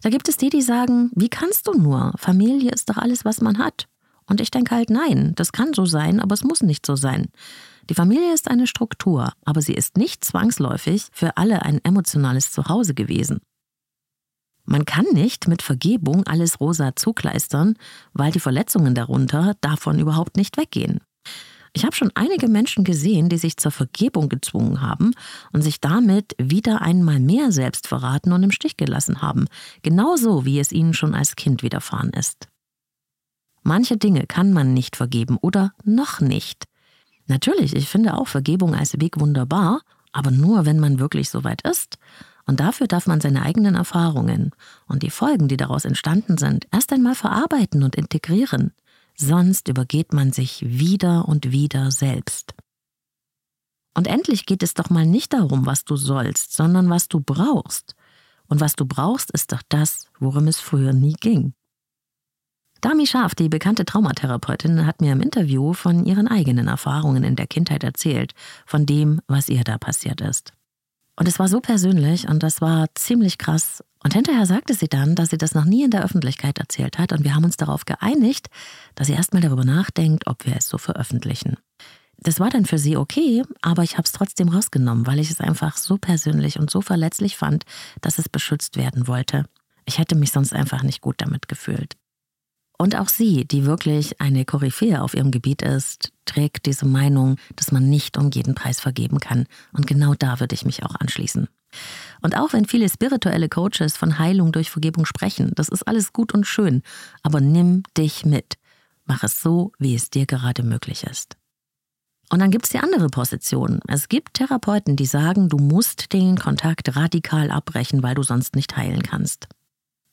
Da 0.02 0.08
gibt 0.08 0.28
es 0.28 0.36
die, 0.36 0.48
die 0.48 0.62
sagen, 0.62 1.10
wie 1.16 1.28
kannst 1.28 1.66
du 1.66 1.72
nur? 1.72 2.12
Familie 2.16 2.70
ist 2.70 2.88
doch 2.88 2.98
alles, 2.98 3.24
was 3.24 3.40
man 3.40 3.58
hat. 3.58 3.88
Und 4.26 4.40
ich 4.40 4.52
denke 4.52 4.76
halt, 4.76 4.90
nein, 4.90 5.32
das 5.34 5.50
kann 5.50 5.74
so 5.74 5.86
sein, 5.86 6.20
aber 6.20 6.34
es 6.34 6.44
muss 6.44 6.62
nicht 6.62 6.86
so 6.86 6.94
sein. 6.94 7.30
Die 7.90 7.94
Familie 7.94 8.32
ist 8.32 8.48
eine 8.48 8.66
Struktur, 8.66 9.32
aber 9.44 9.60
sie 9.60 9.74
ist 9.74 9.96
nicht 9.96 10.24
zwangsläufig 10.24 11.06
für 11.12 11.36
alle 11.36 11.62
ein 11.62 11.80
emotionales 11.84 12.52
Zuhause 12.52 12.94
gewesen. 12.94 13.40
Man 14.64 14.84
kann 14.84 15.06
nicht 15.12 15.48
mit 15.48 15.60
Vergebung 15.60 16.24
alles 16.26 16.60
rosa 16.60 16.94
zukleistern, 16.94 17.74
weil 18.12 18.30
die 18.30 18.40
Verletzungen 18.40 18.94
darunter 18.94 19.54
davon 19.60 19.98
überhaupt 19.98 20.36
nicht 20.36 20.56
weggehen. 20.56 21.00
Ich 21.74 21.84
habe 21.84 21.96
schon 21.96 22.12
einige 22.14 22.48
Menschen 22.48 22.84
gesehen, 22.84 23.28
die 23.30 23.38
sich 23.38 23.56
zur 23.56 23.72
Vergebung 23.72 24.28
gezwungen 24.28 24.82
haben 24.82 25.14
und 25.52 25.62
sich 25.62 25.80
damit 25.80 26.36
wieder 26.38 26.82
einmal 26.82 27.18
mehr 27.18 27.50
selbst 27.50 27.88
verraten 27.88 28.32
und 28.32 28.42
im 28.42 28.50
Stich 28.50 28.76
gelassen 28.76 29.22
haben, 29.22 29.46
genauso 29.82 30.44
wie 30.44 30.60
es 30.60 30.70
ihnen 30.70 30.92
schon 30.92 31.14
als 31.14 31.34
Kind 31.34 31.62
widerfahren 31.62 32.10
ist. 32.10 32.48
Manche 33.62 33.96
Dinge 33.96 34.26
kann 34.26 34.52
man 34.52 34.74
nicht 34.74 34.96
vergeben 34.96 35.38
oder 35.40 35.72
noch 35.84 36.20
nicht. 36.20 36.66
Natürlich, 37.26 37.74
ich 37.76 37.88
finde 37.88 38.14
auch 38.14 38.28
Vergebung 38.28 38.74
als 38.74 39.00
Weg 39.00 39.20
wunderbar, 39.20 39.82
aber 40.12 40.30
nur, 40.30 40.66
wenn 40.66 40.80
man 40.80 40.98
wirklich 40.98 41.30
so 41.30 41.44
weit 41.44 41.62
ist. 41.62 41.98
Und 42.44 42.60
dafür 42.60 42.88
darf 42.88 43.06
man 43.06 43.20
seine 43.20 43.42
eigenen 43.42 43.76
Erfahrungen 43.76 44.50
und 44.86 45.02
die 45.02 45.10
Folgen, 45.10 45.48
die 45.48 45.56
daraus 45.56 45.84
entstanden 45.84 46.38
sind, 46.38 46.66
erst 46.72 46.92
einmal 46.92 47.14
verarbeiten 47.14 47.82
und 47.82 47.94
integrieren 47.94 48.72
sonst 49.16 49.68
übergeht 49.68 50.12
man 50.12 50.32
sich 50.32 50.62
wieder 50.66 51.28
und 51.28 51.50
wieder 51.50 51.90
selbst. 51.90 52.54
Und 53.94 54.06
endlich 54.06 54.46
geht 54.46 54.62
es 54.62 54.74
doch 54.74 54.90
mal 54.90 55.06
nicht 55.06 55.32
darum, 55.32 55.66
was 55.66 55.84
du 55.84 55.96
sollst, 55.96 56.52
sondern 56.52 56.88
was 56.88 57.08
du 57.08 57.20
brauchst. 57.20 57.94
Und 58.48 58.60
was 58.60 58.74
du 58.74 58.86
brauchst, 58.86 59.30
ist 59.30 59.52
doch 59.52 59.62
das, 59.68 60.06
worum 60.18 60.48
es 60.48 60.60
früher 60.60 60.92
nie 60.92 61.14
ging. 61.14 61.54
Dami 62.82 63.06
Scharf, 63.06 63.36
die 63.36 63.48
bekannte 63.48 63.84
Traumatherapeutin, 63.84 64.86
hat 64.86 65.00
mir 65.00 65.12
im 65.12 65.20
Interview 65.20 65.72
von 65.72 66.04
ihren 66.04 66.26
eigenen 66.26 66.66
Erfahrungen 66.66 67.22
in 67.22 67.36
der 67.36 67.46
Kindheit 67.46 67.84
erzählt, 67.84 68.32
von 68.66 68.86
dem, 68.86 69.20
was 69.28 69.48
ihr 69.48 69.62
da 69.62 69.78
passiert 69.78 70.20
ist. 70.20 70.52
Und 71.14 71.28
es 71.28 71.38
war 71.38 71.46
so 71.46 71.60
persönlich 71.60 72.28
und 72.28 72.42
das 72.42 72.60
war 72.60 72.88
ziemlich 72.96 73.38
krass. 73.38 73.84
Und 74.02 74.14
hinterher 74.14 74.46
sagte 74.46 74.74
sie 74.74 74.88
dann, 74.88 75.14
dass 75.14 75.30
sie 75.30 75.38
das 75.38 75.54
noch 75.54 75.64
nie 75.64 75.84
in 75.84 75.92
der 75.92 76.02
Öffentlichkeit 76.02 76.58
erzählt 76.58 76.98
hat 76.98 77.12
und 77.12 77.22
wir 77.22 77.36
haben 77.36 77.44
uns 77.44 77.56
darauf 77.56 77.84
geeinigt, 77.84 78.48
dass 78.96 79.06
sie 79.06 79.12
erstmal 79.12 79.42
darüber 79.42 79.64
nachdenkt, 79.64 80.26
ob 80.26 80.44
wir 80.44 80.56
es 80.56 80.68
so 80.68 80.76
veröffentlichen. 80.76 81.58
Das 82.16 82.40
war 82.40 82.50
dann 82.50 82.66
für 82.66 82.78
sie 82.78 82.96
okay, 82.96 83.44
aber 83.60 83.84
ich 83.84 83.92
habe 83.92 84.06
es 84.06 84.12
trotzdem 84.12 84.48
rausgenommen, 84.48 85.06
weil 85.06 85.20
ich 85.20 85.30
es 85.30 85.40
einfach 85.40 85.76
so 85.76 85.98
persönlich 85.98 86.58
und 86.58 86.68
so 86.68 86.80
verletzlich 86.80 87.36
fand, 87.36 87.62
dass 88.00 88.18
es 88.18 88.28
beschützt 88.28 88.76
werden 88.76 89.06
wollte. 89.06 89.44
Ich 89.84 89.98
hätte 89.98 90.16
mich 90.16 90.32
sonst 90.32 90.52
einfach 90.52 90.82
nicht 90.82 91.00
gut 91.00 91.16
damit 91.18 91.46
gefühlt. 91.46 91.96
Und 92.82 92.96
auch 92.96 93.08
sie, 93.08 93.44
die 93.44 93.64
wirklich 93.64 94.20
eine 94.20 94.44
Koryphäe 94.44 95.02
auf 95.02 95.14
ihrem 95.14 95.30
Gebiet 95.30 95.62
ist, 95.62 96.10
trägt 96.24 96.66
diese 96.66 96.84
Meinung, 96.84 97.36
dass 97.54 97.70
man 97.70 97.88
nicht 97.88 98.18
um 98.18 98.32
jeden 98.32 98.56
Preis 98.56 98.80
vergeben 98.80 99.20
kann. 99.20 99.46
Und 99.72 99.86
genau 99.86 100.14
da 100.18 100.40
würde 100.40 100.56
ich 100.56 100.64
mich 100.64 100.82
auch 100.82 100.96
anschließen. 100.96 101.46
Und 102.22 102.36
auch 102.36 102.52
wenn 102.52 102.64
viele 102.64 102.88
spirituelle 102.88 103.48
Coaches 103.48 103.96
von 103.96 104.18
Heilung 104.18 104.50
durch 104.50 104.68
Vergebung 104.68 105.06
sprechen, 105.06 105.52
das 105.54 105.68
ist 105.68 105.86
alles 105.86 106.12
gut 106.12 106.34
und 106.34 106.44
schön, 106.44 106.82
aber 107.22 107.40
nimm 107.40 107.84
dich 107.96 108.24
mit. 108.24 108.54
Mach 109.04 109.22
es 109.22 109.40
so, 109.40 109.70
wie 109.78 109.94
es 109.94 110.10
dir 110.10 110.26
gerade 110.26 110.64
möglich 110.64 111.04
ist. 111.04 111.36
Und 112.30 112.40
dann 112.40 112.50
gibt 112.50 112.64
es 112.64 112.72
die 112.72 112.80
andere 112.80 113.06
Position. 113.06 113.78
Es 113.86 114.08
gibt 114.08 114.34
Therapeuten, 114.34 114.96
die 114.96 115.06
sagen, 115.06 115.48
du 115.48 115.58
musst 115.58 116.12
den 116.12 116.36
Kontakt 116.36 116.96
radikal 116.96 117.52
abbrechen, 117.52 118.02
weil 118.02 118.16
du 118.16 118.24
sonst 118.24 118.56
nicht 118.56 118.76
heilen 118.76 119.04
kannst. 119.04 119.46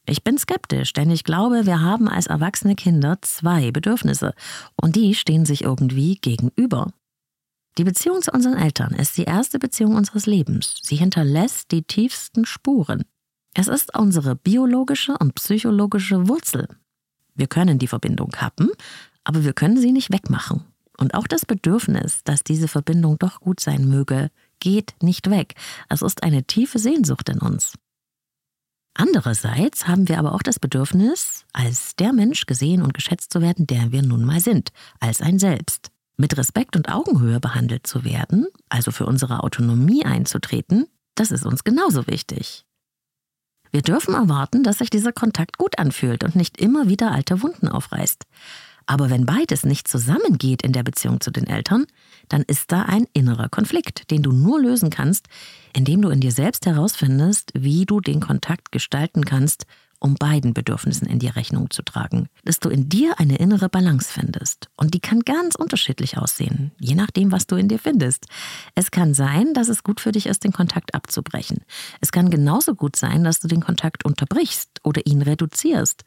Ich 0.05 0.23
bin 0.23 0.37
skeptisch, 0.37 0.93
denn 0.93 1.11
ich 1.11 1.23
glaube, 1.23 1.65
wir 1.65 1.81
haben 1.81 2.07
als 2.07 2.27
erwachsene 2.27 2.75
Kinder 2.75 3.17
zwei 3.21 3.71
Bedürfnisse 3.71 4.33
und 4.75 4.95
die 4.95 5.13
stehen 5.13 5.45
sich 5.45 5.63
irgendwie 5.63 6.15
gegenüber. 6.15 6.91
Die 7.77 7.83
Beziehung 7.83 8.21
zu 8.21 8.31
unseren 8.31 8.57
Eltern 8.57 8.93
ist 8.93 9.17
die 9.17 9.23
erste 9.23 9.59
Beziehung 9.59 9.95
unseres 9.95 10.25
Lebens. 10.25 10.79
Sie 10.83 10.95
hinterlässt 10.95 11.71
die 11.71 11.83
tiefsten 11.83 12.45
Spuren. 12.45 13.05
Es 13.53 13.67
ist 13.67 13.97
unsere 13.97 14.35
biologische 14.35 15.17
und 15.17 15.35
psychologische 15.35 16.27
Wurzel. 16.27 16.67
Wir 17.35 17.47
können 17.47 17.79
die 17.79 17.87
Verbindung 17.87 18.29
kappen, 18.29 18.69
aber 19.23 19.43
wir 19.43 19.53
können 19.53 19.77
sie 19.77 19.91
nicht 19.91 20.11
wegmachen. 20.11 20.65
Und 20.97 21.13
auch 21.13 21.27
das 21.27 21.45
Bedürfnis, 21.45 22.23
dass 22.25 22.43
diese 22.43 22.67
Verbindung 22.67 23.17
doch 23.17 23.39
gut 23.39 23.61
sein 23.61 23.87
möge, 23.87 24.29
geht 24.59 24.95
nicht 25.01 25.29
weg. 25.29 25.55
Es 25.87 26.01
ist 26.01 26.23
eine 26.23 26.43
tiefe 26.43 26.79
Sehnsucht 26.79 27.29
in 27.29 27.39
uns. 27.39 27.73
Andererseits 28.93 29.87
haben 29.87 30.09
wir 30.09 30.19
aber 30.19 30.33
auch 30.33 30.41
das 30.41 30.59
Bedürfnis, 30.59 31.45
als 31.53 31.95
der 31.95 32.11
Mensch 32.11 32.45
gesehen 32.45 32.81
und 32.81 32.93
geschätzt 32.93 33.31
zu 33.31 33.41
werden, 33.41 33.67
der 33.67 33.91
wir 33.91 34.01
nun 34.01 34.25
mal 34.25 34.39
sind, 34.39 34.71
als 34.99 35.21
ein 35.21 35.39
Selbst. 35.39 35.91
Mit 36.17 36.37
Respekt 36.37 36.75
und 36.75 36.89
Augenhöhe 36.89 37.39
behandelt 37.39 37.87
zu 37.87 38.03
werden, 38.03 38.47
also 38.67 38.91
für 38.91 39.05
unsere 39.05 39.41
Autonomie 39.41 40.03
einzutreten, 40.03 40.85
das 41.15 41.31
ist 41.31 41.45
uns 41.45 41.63
genauso 41.63 42.07
wichtig. 42.07 42.65
Wir 43.71 43.81
dürfen 43.81 44.15
erwarten, 44.15 44.63
dass 44.63 44.79
sich 44.79 44.89
dieser 44.89 45.13
Kontakt 45.13 45.57
gut 45.57 45.77
anfühlt 45.77 46.23
und 46.23 46.35
nicht 46.35 46.59
immer 46.59 46.89
wieder 46.89 47.11
alte 47.11 47.41
Wunden 47.41 47.67
aufreißt. 47.67 48.25
Aber 48.85 49.09
wenn 49.09 49.25
beides 49.25 49.63
nicht 49.63 49.87
zusammengeht 49.87 50.63
in 50.63 50.73
der 50.73 50.83
Beziehung 50.83 51.21
zu 51.21 51.29
den 51.29 51.45
Eltern, 51.45 51.85
dann 52.29 52.43
ist 52.43 52.71
da 52.71 52.83
ein 52.83 53.05
innerer 53.13 53.49
Konflikt, 53.49 54.09
den 54.11 54.23
du 54.23 54.31
nur 54.31 54.61
lösen 54.61 54.89
kannst, 54.89 55.27
indem 55.75 56.01
du 56.01 56.09
in 56.09 56.21
dir 56.21 56.31
selbst 56.31 56.65
herausfindest, 56.65 57.51
wie 57.55 57.85
du 57.85 57.99
den 57.99 58.21
Kontakt 58.21 58.71
gestalten 58.71 59.25
kannst, 59.25 59.65
um 59.99 60.15
beiden 60.15 60.53
Bedürfnissen 60.53 61.07
in 61.07 61.19
die 61.19 61.27
Rechnung 61.27 61.69
zu 61.69 61.81
tragen. 61.81 62.29
Dass 62.45 62.59
du 62.59 62.69
in 62.69 62.89
dir 62.89 63.19
eine 63.19 63.37
innere 63.37 63.69
Balance 63.69 64.09
findest. 64.11 64.69
Und 64.77 64.93
die 64.93 64.99
kann 64.99 65.19
ganz 65.21 65.55
unterschiedlich 65.55 66.17
aussehen, 66.17 66.71
je 66.79 66.95
nachdem, 66.95 67.31
was 67.31 67.47
du 67.47 67.55
in 67.55 67.67
dir 67.67 67.79
findest. 67.79 68.27
Es 68.75 68.91
kann 68.91 69.13
sein, 69.13 69.53
dass 69.53 69.67
es 69.67 69.83
gut 69.83 69.99
für 69.99 70.11
dich 70.11 70.25
ist, 70.25 70.43
den 70.43 70.53
Kontakt 70.53 70.95
abzubrechen. 70.95 71.65
Es 71.99 72.11
kann 72.11 72.29
genauso 72.29 72.75
gut 72.75 72.95
sein, 72.95 73.23
dass 73.23 73.39
du 73.39 73.47
den 73.47 73.61
Kontakt 73.61 74.05
unterbrichst 74.05 74.69
oder 74.83 75.05
ihn 75.05 75.21
reduzierst. 75.21 76.03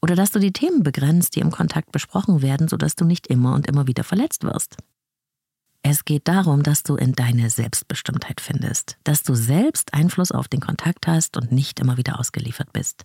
Oder 0.00 0.16
dass 0.16 0.32
du 0.32 0.38
die 0.38 0.52
Themen 0.52 0.82
begrenzt, 0.82 1.36
die 1.36 1.40
im 1.40 1.50
Kontakt 1.50 1.92
besprochen 1.92 2.42
werden, 2.42 2.68
sodass 2.68 2.96
du 2.96 3.04
nicht 3.04 3.26
immer 3.26 3.54
und 3.54 3.66
immer 3.66 3.86
wieder 3.86 4.04
verletzt 4.04 4.44
wirst. 4.44 4.76
Es 5.86 6.06
geht 6.06 6.28
darum, 6.28 6.62
dass 6.62 6.82
du 6.82 6.96
in 6.96 7.12
deine 7.12 7.50
Selbstbestimmtheit 7.50 8.40
findest, 8.40 8.96
dass 9.04 9.22
du 9.22 9.34
selbst 9.34 9.92
Einfluss 9.92 10.32
auf 10.32 10.48
den 10.48 10.60
Kontakt 10.60 11.06
hast 11.06 11.36
und 11.36 11.52
nicht 11.52 11.78
immer 11.78 11.98
wieder 11.98 12.18
ausgeliefert 12.18 12.72
bist. 12.72 13.04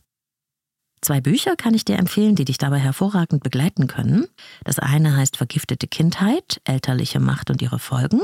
Zwei 1.02 1.20
Bücher 1.20 1.58
kann 1.58 1.74
ich 1.74 1.84
dir 1.84 1.98
empfehlen, 1.98 2.36
die 2.36 2.46
dich 2.46 2.58
dabei 2.58 2.80
hervorragend 2.80 3.44
begleiten 3.44 3.88
können. 3.88 4.28
Das 4.64 4.80
eine 4.80 5.18
heißt 5.18 5.36
Vergiftete 5.36 5.88
Kindheit, 5.88 6.62
elterliche 6.64 7.20
Macht 7.20 7.50
und 7.50 7.62
ihre 7.62 7.80
Folgen. 7.80 8.22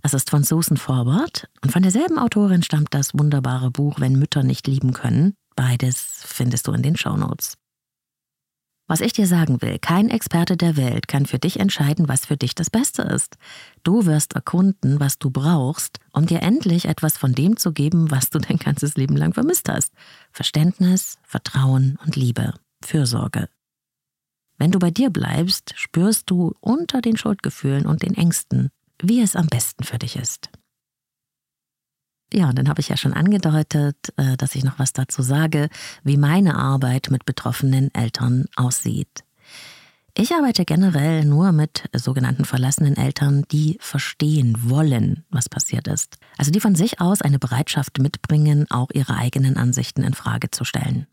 Das 0.00 0.14
ist 0.14 0.30
von 0.30 0.44
Susan 0.44 0.76
Forward 0.76 1.48
und 1.64 1.72
von 1.72 1.82
derselben 1.82 2.20
Autorin 2.20 2.62
stammt 2.62 2.94
das 2.94 3.14
wunderbare 3.14 3.72
Buch 3.72 3.98
Wenn 3.98 4.16
Mütter 4.16 4.44
nicht 4.44 4.68
lieben 4.68 4.92
können. 4.92 5.34
Beides 5.56 6.22
findest 6.24 6.68
du 6.68 6.72
in 6.72 6.82
den 6.82 6.96
Shownotes. 6.96 7.56
Was 8.90 9.02
ich 9.02 9.12
dir 9.12 9.26
sagen 9.26 9.60
will, 9.60 9.78
kein 9.78 10.08
Experte 10.08 10.56
der 10.56 10.78
Welt 10.78 11.08
kann 11.08 11.26
für 11.26 11.38
dich 11.38 11.60
entscheiden, 11.60 12.08
was 12.08 12.24
für 12.24 12.38
dich 12.38 12.54
das 12.54 12.70
Beste 12.70 13.02
ist. 13.02 13.36
Du 13.82 14.06
wirst 14.06 14.32
erkunden, 14.32 14.98
was 14.98 15.18
du 15.18 15.30
brauchst, 15.30 16.00
um 16.14 16.24
dir 16.24 16.40
endlich 16.40 16.86
etwas 16.86 17.18
von 17.18 17.34
dem 17.34 17.58
zu 17.58 17.72
geben, 17.72 18.10
was 18.10 18.30
du 18.30 18.38
dein 18.38 18.56
ganzes 18.56 18.96
Leben 18.96 19.14
lang 19.14 19.34
vermisst 19.34 19.68
hast. 19.68 19.92
Verständnis, 20.32 21.18
Vertrauen 21.22 21.98
und 22.02 22.16
Liebe, 22.16 22.54
Fürsorge. 22.82 23.50
Wenn 24.56 24.70
du 24.70 24.78
bei 24.78 24.90
dir 24.90 25.10
bleibst, 25.10 25.74
spürst 25.76 26.30
du 26.30 26.54
unter 26.60 27.02
den 27.02 27.18
Schuldgefühlen 27.18 27.84
und 27.84 28.02
den 28.02 28.14
Ängsten, 28.14 28.70
wie 29.02 29.20
es 29.20 29.36
am 29.36 29.48
besten 29.48 29.84
für 29.84 29.98
dich 29.98 30.16
ist. 30.16 30.48
Ja, 32.32 32.50
und 32.50 32.58
dann 32.58 32.68
habe 32.68 32.80
ich 32.80 32.88
ja 32.88 32.96
schon 32.96 33.14
angedeutet, 33.14 33.96
äh, 34.16 34.36
dass 34.36 34.54
ich 34.54 34.64
noch 34.64 34.78
was 34.78 34.92
dazu 34.92 35.22
sage, 35.22 35.68
wie 36.04 36.16
meine 36.16 36.56
Arbeit 36.56 37.08
mit 37.10 37.24
betroffenen 37.24 37.92
Eltern 37.94 38.46
aussieht. 38.54 39.24
Ich 40.20 40.34
arbeite 40.34 40.64
generell 40.64 41.24
nur 41.24 41.52
mit 41.52 41.84
sogenannten 41.94 42.44
verlassenen 42.44 42.96
Eltern, 42.96 43.44
die 43.52 43.78
verstehen 43.80 44.56
wollen, 44.68 45.24
was 45.30 45.48
passiert 45.48 45.86
ist. 45.86 46.18
Also 46.36 46.50
die 46.50 46.58
von 46.58 46.74
sich 46.74 47.00
aus 47.00 47.22
eine 47.22 47.38
Bereitschaft 47.38 47.98
mitbringen, 47.98 48.66
auch 48.68 48.88
ihre 48.92 49.14
eigenen 49.14 49.56
Ansichten 49.56 50.02
in 50.02 50.14
Frage 50.14 50.50
zu 50.50 50.64
stellen. 50.64 51.06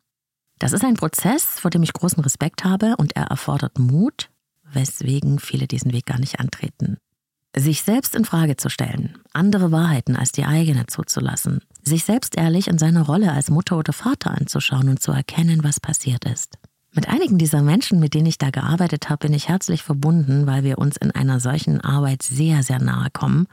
Das 0.58 0.72
ist 0.72 0.84
ein 0.84 0.96
Prozess, 0.96 1.44
vor 1.44 1.70
dem 1.70 1.84
ich 1.84 1.94
großen 1.94 2.24
Respekt 2.24 2.64
habe 2.64 2.96
und 2.98 3.16
er 3.16 3.26
erfordert 3.26 3.78
Mut, 3.78 4.32
weswegen 4.64 5.38
viele 5.38 5.68
diesen 5.68 5.94
Weg 5.94 6.08
gar 6.08 6.20
nicht 6.20 6.40
antreten. 6.40 6.98
Sich 7.58 7.84
selbst 7.84 8.16
in 8.16 8.26
Frage 8.26 8.58
zu 8.58 8.70
stellen, 8.70 9.18
andere 9.32 9.72
Wahrheiten 9.72 10.18
als 10.18 10.34
die 10.34 10.44
eigene 10.44 10.88
zuzulassen, 10.88 11.62
sich 11.84 12.04
selbst 12.04 12.36
ehrlich 12.36 12.68
in 12.68 12.78
seiner 12.78 13.04
Rolle 13.04 13.32
als 13.32 13.50
Mutter 13.50 13.78
oder 13.78 13.94
Vater 13.94 14.32
anzuschauen 14.32 14.90
und 14.90 15.02
zu 15.02 15.14
erkennen, 15.14 15.64
was 15.64 15.80
passiert 15.80 16.26
ist. 16.26 16.58
Mit 16.92 17.08
einigen 17.08 17.38
dieser 17.38 17.62
Menschen, 17.62 18.02
mit 18.02 18.14
denen 18.14 18.26
ich 18.26 18.38
da 18.38 18.50
gearbeitet 18.50 19.10
habe, 19.10 19.28
bin 19.28 19.34
ich 19.34 19.48
herzlich 19.48 19.84
verbunden, 19.84 20.48
weil 20.48 20.64
wir 20.66 20.78
uns 20.78 20.98
in 20.98 21.12
einer 21.12 21.40
solchen 21.40 21.80
Arbeit 21.80 22.24
sehr, 22.24 22.62
sehr 22.62 22.80
nahe 22.80 23.10
kommen. 23.12 23.48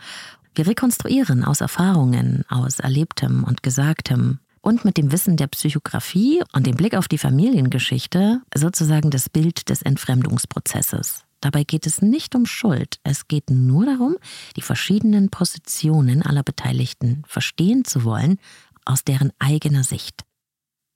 Wir 0.55 0.67
rekonstruieren 0.67 1.45
aus 1.45 1.61
Erfahrungen, 1.61 2.45
aus 2.49 2.81
Erlebtem 2.81 3.45
und 3.45 3.63
Gesagtem 3.63 4.41
und 4.63 4.85
mit 4.85 4.97
dem 4.97 5.13
Wissen 5.13 5.37
der 5.37 5.47
Psychografie 5.47 6.43
und 6.53 6.67
dem 6.67 6.77
Blick 6.77 6.97
auf 6.97 7.07
die 7.07 7.19
Familiengeschichte 7.19 8.41
sozusagen 8.53 9.11
das 9.11 9.29
Bild 9.29 9.69
des 9.69 9.83
Entfremdungsprozesses. 9.83 11.25
Dabei 11.43 11.65
geht 11.65 11.87
es 11.87 12.01
nicht 12.01 12.35
um 12.37 12.47
Schuld, 12.47 13.01
es 13.03 13.27
geht 13.27 13.51
nur 13.51 13.85
darum, 13.85 14.17
die 14.57 14.63
verschiedenen 14.63 15.29
Positionen 15.29 16.23
aller 16.23 16.45
Beteiligten 16.45 17.25
verstehen 17.27 17.85
zu 17.85 18.05
wollen 18.05 18.39
aus 18.85 19.05
deren 19.05 19.33
eigener 19.41 19.83
Sicht. 19.83 20.23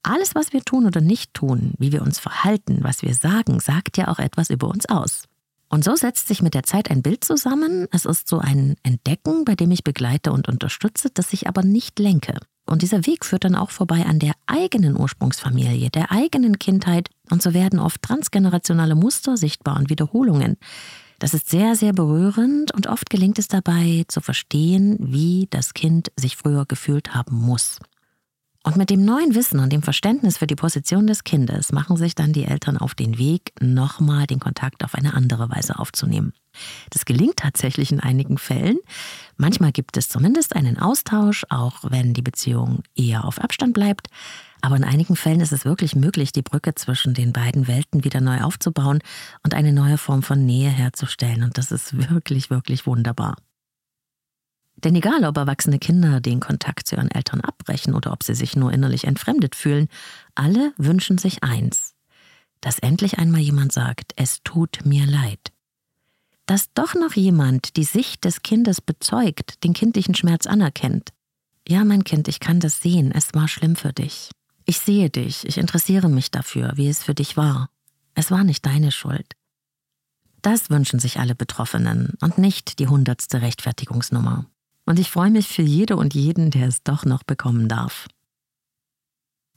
Alles, 0.04 0.36
was 0.36 0.52
wir 0.52 0.62
tun 0.62 0.86
oder 0.86 1.00
nicht 1.00 1.34
tun, 1.34 1.74
wie 1.78 1.90
wir 1.90 2.00
uns 2.00 2.20
verhalten, 2.20 2.78
was 2.82 3.02
wir 3.02 3.12
sagen, 3.12 3.58
sagt 3.58 3.96
ja 3.96 4.06
auch 4.06 4.20
etwas 4.20 4.50
über 4.50 4.68
uns 4.68 4.86
aus. 4.86 5.24
Und 5.68 5.82
so 5.82 5.96
setzt 5.96 6.28
sich 6.28 6.42
mit 6.42 6.54
der 6.54 6.62
Zeit 6.62 6.92
ein 6.92 7.02
Bild 7.02 7.24
zusammen. 7.24 7.88
Es 7.90 8.04
ist 8.04 8.28
so 8.28 8.38
ein 8.38 8.76
Entdecken, 8.84 9.44
bei 9.44 9.56
dem 9.56 9.72
ich 9.72 9.82
begleite 9.82 10.30
und 10.30 10.48
unterstütze, 10.48 11.10
das 11.12 11.32
ich 11.32 11.48
aber 11.48 11.62
nicht 11.62 11.98
lenke. 11.98 12.38
Und 12.66 12.82
dieser 12.82 13.06
Weg 13.06 13.24
führt 13.24 13.44
dann 13.44 13.54
auch 13.54 13.70
vorbei 13.70 14.04
an 14.06 14.18
der 14.18 14.32
eigenen 14.46 14.98
Ursprungsfamilie, 14.98 15.90
der 15.90 16.10
eigenen 16.10 16.58
Kindheit. 16.58 17.08
Und 17.30 17.42
so 17.42 17.54
werden 17.54 17.78
oft 17.78 18.02
transgenerationale 18.02 18.94
Muster 18.94 19.36
sichtbar 19.36 19.76
und 19.76 19.88
Wiederholungen. 19.88 20.56
Das 21.18 21.32
ist 21.32 21.48
sehr, 21.48 21.76
sehr 21.76 21.92
berührend 21.92 22.74
und 22.74 22.88
oft 22.88 23.08
gelingt 23.08 23.38
es 23.38 23.48
dabei 23.48 24.04
zu 24.08 24.20
verstehen, 24.20 24.98
wie 25.00 25.46
das 25.50 25.72
Kind 25.72 26.12
sich 26.16 26.36
früher 26.36 26.66
gefühlt 26.66 27.14
haben 27.14 27.36
muss. 27.36 27.78
Und 28.66 28.76
mit 28.76 28.90
dem 28.90 29.04
neuen 29.04 29.36
Wissen 29.36 29.60
und 29.60 29.72
dem 29.72 29.80
Verständnis 29.80 30.38
für 30.38 30.48
die 30.48 30.56
Position 30.56 31.06
des 31.06 31.22
Kindes 31.22 31.70
machen 31.70 31.96
sich 31.96 32.16
dann 32.16 32.32
die 32.32 32.46
Eltern 32.46 32.76
auf 32.76 32.96
den 32.96 33.16
Weg, 33.16 33.52
nochmal 33.60 34.26
den 34.26 34.40
Kontakt 34.40 34.82
auf 34.82 34.96
eine 34.96 35.14
andere 35.14 35.48
Weise 35.48 35.78
aufzunehmen. 35.78 36.32
Das 36.90 37.04
gelingt 37.04 37.36
tatsächlich 37.36 37.92
in 37.92 38.00
einigen 38.00 38.38
Fällen. 38.38 38.78
Manchmal 39.36 39.70
gibt 39.70 39.96
es 39.96 40.08
zumindest 40.08 40.56
einen 40.56 40.80
Austausch, 40.80 41.46
auch 41.48 41.76
wenn 41.84 42.12
die 42.12 42.22
Beziehung 42.22 42.82
eher 42.96 43.24
auf 43.24 43.38
Abstand 43.38 43.72
bleibt. 43.72 44.08
Aber 44.62 44.74
in 44.74 44.82
einigen 44.82 45.14
Fällen 45.14 45.40
ist 45.40 45.52
es 45.52 45.64
wirklich 45.64 45.94
möglich, 45.94 46.32
die 46.32 46.42
Brücke 46.42 46.74
zwischen 46.74 47.14
den 47.14 47.32
beiden 47.32 47.68
Welten 47.68 48.02
wieder 48.02 48.20
neu 48.20 48.40
aufzubauen 48.40 48.98
und 49.44 49.54
eine 49.54 49.72
neue 49.72 49.96
Form 49.96 50.24
von 50.24 50.44
Nähe 50.44 50.70
herzustellen. 50.70 51.44
Und 51.44 51.56
das 51.56 51.70
ist 51.70 52.10
wirklich, 52.10 52.50
wirklich 52.50 52.84
wunderbar. 52.84 53.36
Denn 54.76 54.94
egal, 54.94 55.24
ob 55.24 55.36
erwachsene 55.36 55.78
Kinder 55.78 56.20
den 56.20 56.40
Kontakt 56.40 56.86
zu 56.86 56.96
ihren 56.96 57.10
Eltern 57.10 57.40
abbrechen 57.40 57.94
oder 57.94 58.12
ob 58.12 58.22
sie 58.22 58.34
sich 58.34 58.56
nur 58.56 58.72
innerlich 58.72 59.04
entfremdet 59.04 59.54
fühlen, 59.54 59.88
alle 60.34 60.72
wünschen 60.76 61.18
sich 61.18 61.42
eins, 61.42 61.94
dass 62.60 62.78
endlich 62.78 63.18
einmal 63.18 63.40
jemand 63.40 63.72
sagt, 63.72 64.12
es 64.16 64.42
tut 64.44 64.80
mir 64.84 65.06
leid. 65.06 65.52
Dass 66.44 66.72
doch 66.74 66.94
noch 66.94 67.14
jemand 67.14 67.76
die 67.76 67.84
Sicht 67.84 68.24
des 68.24 68.42
Kindes 68.42 68.80
bezeugt, 68.80 69.64
den 69.64 69.72
kindlichen 69.72 70.14
Schmerz 70.14 70.46
anerkennt. 70.46 71.10
Ja, 71.66 71.84
mein 71.84 72.04
Kind, 72.04 72.28
ich 72.28 72.38
kann 72.38 72.60
das 72.60 72.80
sehen, 72.80 73.10
es 73.12 73.34
war 73.34 73.48
schlimm 73.48 73.76
für 73.76 73.92
dich. 73.92 74.30
Ich 74.66 74.78
sehe 74.78 75.10
dich, 75.10 75.46
ich 75.46 75.58
interessiere 75.58 76.08
mich 76.08 76.30
dafür, 76.30 76.72
wie 76.76 76.88
es 76.88 77.02
für 77.02 77.14
dich 77.14 77.36
war. 77.36 77.70
Es 78.14 78.30
war 78.30 78.44
nicht 78.44 78.64
deine 78.66 78.92
Schuld. 78.92 79.26
Das 80.42 80.70
wünschen 80.70 81.00
sich 81.00 81.18
alle 81.18 81.34
Betroffenen 81.34 82.14
und 82.20 82.38
nicht 82.38 82.78
die 82.78 82.86
hundertste 82.86 83.42
Rechtfertigungsnummer. 83.42 84.46
Und 84.86 84.98
ich 84.98 85.10
freue 85.10 85.30
mich 85.30 85.48
für 85.48 85.62
jede 85.62 85.96
und 85.96 86.14
jeden, 86.14 86.50
der 86.50 86.68
es 86.68 86.82
doch 86.82 87.04
noch 87.04 87.24
bekommen 87.24 87.68
darf. 87.68 88.08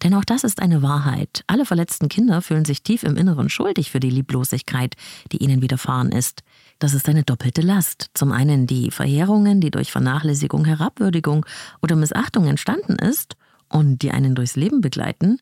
Denn 0.04 0.13
auch 0.13 0.24
das 0.24 0.44
ist 0.44 0.62
eine 0.62 0.82
Wahrheit. 0.82 1.44
Alle 1.48 1.65
verletzten 1.65 2.08
Kinder 2.08 2.42
fühlen 2.42 2.65
sich 2.65 2.84
tief 2.84 3.04
im 3.04 3.18
Inneren 3.18 3.50
schuldig 3.50 3.92
für 3.92 4.00
die 4.00 4.10
Lieblosigkeit, 4.10 4.96
die 5.32 5.38
ihnen 5.44 5.62
widerfahren 5.62 6.12
ist. 6.12 6.42
Das 6.80 6.94
ist 6.94 7.10
eine 7.10 7.24
doppelte 7.24 7.62
Last. 7.62 8.10
Zum 8.13 8.32
einen 8.32 8.65
die 8.65 8.92
Verheerungen, 8.92 9.60
die 9.60 9.72
durch 9.72 9.92
Vernachlässigung, 9.92 10.63
Herabwürdigung 10.65 11.46
oder 11.82 11.96
Missachtung 11.96 12.48
entstanden 12.48 12.96
ist 12.96 13.36
und 13.68 14.02
die 14.02 14.12
einen 14.12 14.36
durchs 14.36 14.56
Leben 14.56 14.80
begleiten. 14.80 15.39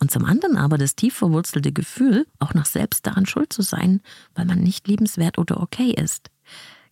Und 0.00 0.10
zum 0.10 0.24
anderen 0.24 0.56
aber 0.56 0.78
das 0.78 0.96
tief 0.96 1.14
verwurzelte 1.14 1.72
Gefühl, 1.72 2.26
auch 2.38 2.54
noch 2.54 2.66
selbst 2.66 3.06
daran 3.06 3.26
schuld 3.26 3.52
zu 3.52 3.62
sein, 3.62 4.00
weil 4.34 4.46
man 4.46 4.60
nicht 4.60 4.88
liebenswert 4.88 5.38
oder 5.38 5.60
okay 5.60 5.90
ist. 5.90 6.30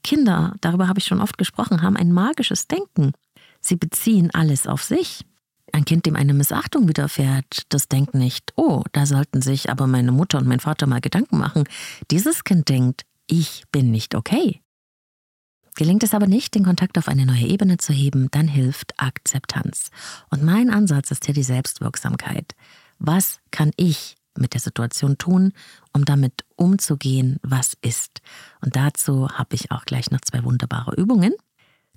Kinder, 0.06 0.54
darüber 0.60 0.86
habe 0.86 1.00
ich 1.00 1.04
schon 1.04 1.20
oft 1.20 1.36
gesprochen, 1.36 1.82
haben 1.82 1.96
ein 1.96 2.12
magisches 2.12 2.68
Denken. 2.68 3.12
Sie 3.60 3.74
beziehen 3.74 4.30
alles 4.32 4.68
auf 4.68 4.84
sich. 4.84 5.26
Ein 5.72 5.84
Kind, 5.84 6.06
dem 6.06 6.14
eine 6.14 6.32
Missachtung 6.32 6.88
widerfährt, 6.88 7.62
das 7.70 7.88
denkt 7.88 8.14
nicht, 8.14 8.52
oh, 8.54 8.84
da 8.92 9.04
sollten 9.04 9.42
sich 9.42 9.68
aber 9.68 9.88
meine 9.88 10.12
Mutter 10.12 10.38
und 10.38 10.46
mein 10.46 10.60
Vater 10.60 10.86
mal 10.86 11.00
Gedanken 11.00 11.38
machen. 11.38 11.64
Dieses 12.12 12.44
Kind 12.44 12.68
denkt, 12.68 13.02
ich 13.26 13.64
bin 13.72 13.90
nicht 13.90 14.14
okay. 14.14 14.60
Gelingt 15.74 16.04
es 16.04 16.14
aber 16.14 16.28
nicht, 16.28 16.54
den 16.54 16.64
Kontakt 16.64 16.96
auf 16.98 17.08
eine 17.08 17.26
neue 17.26 17.48
Ebene 17.48 17.76
zu 17.76 17.92
heben, 17.92 18.28
dann 18.30 18.46
hilft 18.46 18.98
Akzeptanz. 18.98 19.90
Und 20.30 20.44
mein 20.44 20.70
Ansatz 20.70 21.10
ist 21.10 21.26
hier 21.26 21.34
die 21.34 21.42
Selbstwirksamkeit. 21.42 22.54
Was 23.00 23.40
kann 23.50 23.72
ich 23.76 24.16
mit 24.38 24.54
der 24.54 24.60
Situation 24.60 25.18
tun, 25.18 25.52
um 25.92 26.04
damit 26.04 26.44
umzugehen, 26.56 27.38
was 27.42 27.76
ist? 27.82 28.20
Und 28.60 28.76
dazu 28.76 29.28
habe 29.28 29.54
ich 29.54 29.70
auch 29.70 29.84
gleich 29.84 30.10
noch 30.10 30.20
zwei 30.20 30.44
wunderbare 30.44 30.94
Übungen. 30.94 31.32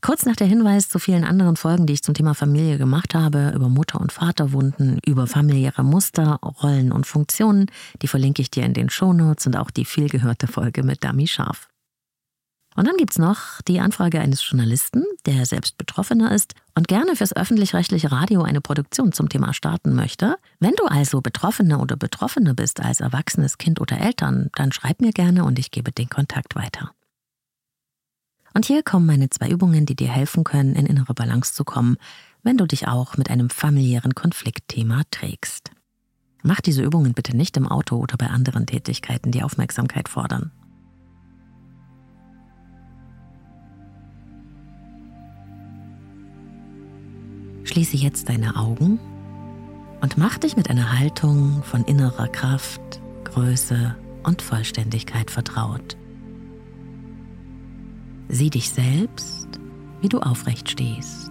Kurz 0.01 0.25
nach 0.25 0.37
der 0.37 0.47
Hinweis 0.47 0.87
zu 0.87 0.97
vielen 0.97 1.25
anderen 1.25 1.57
Folgen, 1.57 1.85
die 1.85 1.93
ich 1.93 2.03
zum 2.03 2.13
Thema 2.13 2.33
Familie 2.33 2.77
gemacht 2.77 3.15
habe, 3.15 3.51
über 3.53 3.67
Mutter- 3.67 3.99
und 3.99 4.13
Vaterwunden, 4.13 4.99
über 5.05 5.27
familiäre 5.27 5.83
Muster, 5.83 6.39
Rollen 6.63 6.93
und 6.93 7.05
Funktionen, 7.05 7.65
die 8.01 8.07
verlinke 8.07 8.41
ich 8.41 8.49
dir 8.49 8.63
in 8.63 8.73
den 8.73 8.89
Shownotes 8.89 9.47
und 9.47 9.57
auch 9.57 9.71
die 9.71 9.83
vielgehörte 9.83 10.47
Folge 10.47 10.83
mit 10.83 11.03
Dami 11.03 11.27
Scharf. 11.27 11.67
Und 12.79 12.87
dann 12.87 12.95
gibt's 12.95 13.19
noch 13.19 13.61
die 13.67 13.81
Anfrage 13.81 14.21
eines 14.21 14.49
Journalisten, 14.49 15.03
der 15.25 15.45
selbst 15.45 15.77
Betroffener 15.77 16.31
ist 16.31 16.53
und 16.75 16.87
gerne 16.87 17.17
fürs 17.17 17.35
öffentlich-rechtliche 17.35 18.09
Radio 18.09 18.43
eine 18.43 18.61
Produktion 18.61 19.11
zum 19.11 19.27
Thema 19.27 19.53
starten 19.53 19.93
möchte. 19.95 20.37
Wenn 20.61 20.75
du 20.77 20.85
also 20.85 21.19
Betroffener 21.19 21.81
oder 21.81 21.97
Betroffene 21.97 22.53
bist 22.53 22.79
als 22.79 23.01
erwachsenes 23.01 23.57
Kind 23.57 23.81
oder 23.81 23.99
Eltern, 23.99 24.49
dann 24.55 24.71
schreib 24.71 25.01
mir 25.01 25.11
gerne 25.11 25.43
und 25.43 25.59
ich 25.59 25.71
gebe 25.71 25.91
den 25.91 26.07
Kontakt 26.07 26.55
weiter. 26.55 26.91
Und 28.53 28.63
hier 28.63 28.81
kommen 28.81 29.05
meine 29.05 29.29
zwei 29.29 29.49
Übungen, 29.49 29.85
die 29.85 29.97
dir 29.97 30.07
helfen 30.07 30.45
können, 30.45 30.73
in 30.73 30.85
innere 30.85 31.13
Balance 31.13 31.53
zu 31.53 31.65
kommen, 31.65 31.97
wenn 32.43 32.55
du 32.55 32.65
dich 32.65 32.87
auch 32.87 33.17
mit 33.17 33.29
einem 33.29 33.49
familiären 33.49 34.15
Konfliktthema 34.15 35.01
trägst. 35.11 35.71
Mach 36.43 36.61
diese 36.61 36.81
Übungen 36.81 37.13
bitte 37.13 37.35
nicht 37.35 37.57
im 37.57 37.67
Auto 37.67 37.97
oder 37.97 38.15
bei 38.15 38.27
anderen 38.27 38.67
Tätigkeiten, 38.67 39.33
die 39.33 39.43
Aufmerksamkeit 39.43 40.07
fordern. 40.07 40.53
Schließe 47.69 47.97
jetzt 47.97 48.29
deine 48.29 48.55
Augen 48.55 48.99
und 50.01 50.17
mach 50.17 50.39
dich 50.39 50.57
mit 50.57 50.71
einer 50.71 50.97
Haltung 50.97 51.61
von 51.61 51.83
innerer 51.83 52.27
Kraft, 52.27 52.81
Größe 53.25 53.95
und 54.23 54.41
Vollständigkeit 54.41 55.29
vertraut. 55.29 55.95
Sieh 58.27 58.49
dich 58.49 58.71
selbst, 58.71 59.59
wie 60.01 60.09
du 60.09 60.19
aufrecht 60.19 60.71
stehst. 60.71 61.29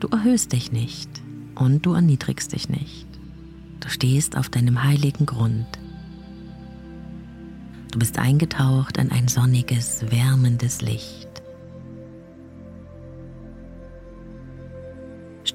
Du 0.00 0.08
erhöhst 0.08 0.50
dich 0.50 0.72
nicht 0.72 1.10
und 1.54 1.84
du 1.84 1.92
erniedrigst 1.92 2.54
dich 2.54 2.70
nicht. 2.70 3.06
Du 3.80 3.90
stehst 3.90 4.38
auf 4.38 4.48
deinem 4.48 4.82
heiligen 4.82 5.26
Grund. 5.26 5.66
Du 7.92 7.98
bist 7.98 8.18
eingetaucht 8.18 8.96
in 8.96 9.12
ein 9.12 9.28
sonniges, 9.28 10.10
wärmendes 10.10 10.80
Licht. 10.80 11.25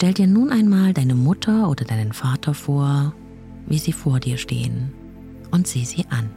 Stell 0.02 0.16
dir 0.16 0.26
nun 0.26 0.50
einmal 0.50 0.96
deine 0.96 1.14
Mutter 1.14 1.70
oder 1.70 1.86
deinen 1.86 2.12
Vater 2.12 2.56
vor, 2.56 3.14
wie 3.68 3.78
sie 3.78 3.94
vor 3.94 4.20
dir 4.20 4.36
stehen 4.38 4.92
und 5.52 5.68
sieh 5.68 5.86
sie 5.86 6.08
an. 6.10 6.32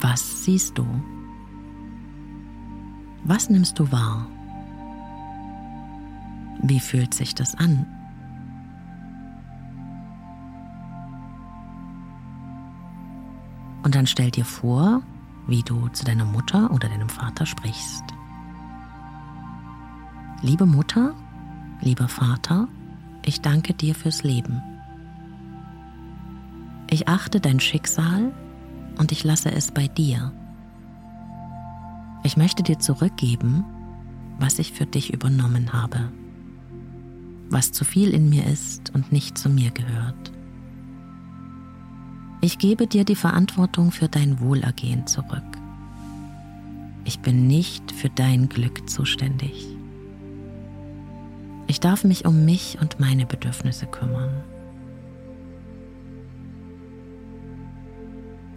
Was 0.00 0.42
siehst 0.42 0.76
du? 0.76 0.84
Was 3.22 3.48
nimmst 3.50 3.78
du 3.78 3.92
wahr? 3.92 4.26
Wie 6.60 6.80
fühlt 6.80 7.14
sich 7.14 7.32
das 7.32 7.54
an? 7.54 7.86
Und 13.84 13.94
dann 13.94 14.08
stell 14.08 14.32
dir 14.32 14.44
vor, 14.44 15.02
wie 15.46 15.62
du 15.62 15.86
zu 15.90 16.04
deiner 16.04 16.24
Mutter 16.24 16.72
oder 16.72 16.88
deinem 16.88 17.10
Vater 17.10 17.46
sprichst. 17.46 18.15
Liebe 20.42 20.66
Mutter, 20.66 21.14
lieber 21.80 22.08
Vater, 22.08 22.68
ich 23.24 23.40
danke 23.40 23.72
dir 23.72 23.94
fürs 23.94 24.22
Leben. 24.22 24.60
Ich 26.90 27.08
achte 27.08 27.40
dein 27.40 27.58
Schicksal 27.58 28.32
und 28.98 29.12
ich 29.12 29.24
lasse 29.24 29.50
es 29.50 29.72
bei 29.72 29.88
dir. 29.88 30.32
Ich 32.22 32.36
möchte 32.36 32.62
dir 32.62 32.78
zurückgeben, 32.78 33.64
was 34.38 34.58
ich 34.58 34.72
für 34.72 34.84
dich 34.84 35.12
übernommen 35.12 35.72
habe, 35.72 36.12
was 37.48 37.72
zu 37.72 37.84
viel 37.84 38.10
in 38.10 38.28
mir 38.28 38.46
ist 38.46 38.94
und 38.94 39.12
nicht 39.12 39.38
zu 39.38 39.48
mir 39.48 39.70
gehört. 39.70 40.32
Ich 42.42 42.58
gebe 42.58 42.86
dir 42.86 43.04
die 43.04 43.16
Verantwortung 43.16 43.90
für 43.90 44.08
dein 44.08 44.38
Wohlergehen 44.40 45.06
zurück. 45.06 45.42
Ich 47.04 47.20
bin 47.20 47.46
nicht 47.46 47.90
für 47.90 48.10
dein 48.10 48.50
Glück 48.50 48.88
zuständig. 48.90 49.75
Ich 51.66 51.80
darf 51.80 52.04
mich 52.04 52.24
um 52.24 52.44
mich 52.44 52.78
und 52.80 53.00
meine 53.00 53.26
Bedürfnisse 53.26 53.86
kümmern. 53.86 54.44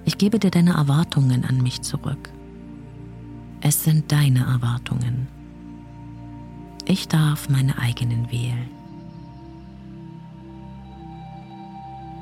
Ich 0.05 0.17
gebe 0.17 0.39
dir 0.39 0.51
deine 0.51 0.73
Erwartungen 0.73 1.45
an 1.45 1.61
mich 1.61 1.81
zurück. 1.81 2.29
Es 3.61 3.83
sind 3.83 4.11
deine 4.11 4.41
Erwartungen. 4.41 5.27
Ich 6.85 7.07
darf 7.07 7.49
meine 7.49 7.77
eigenen 7.77 8.31
wählen. 8.31 8.69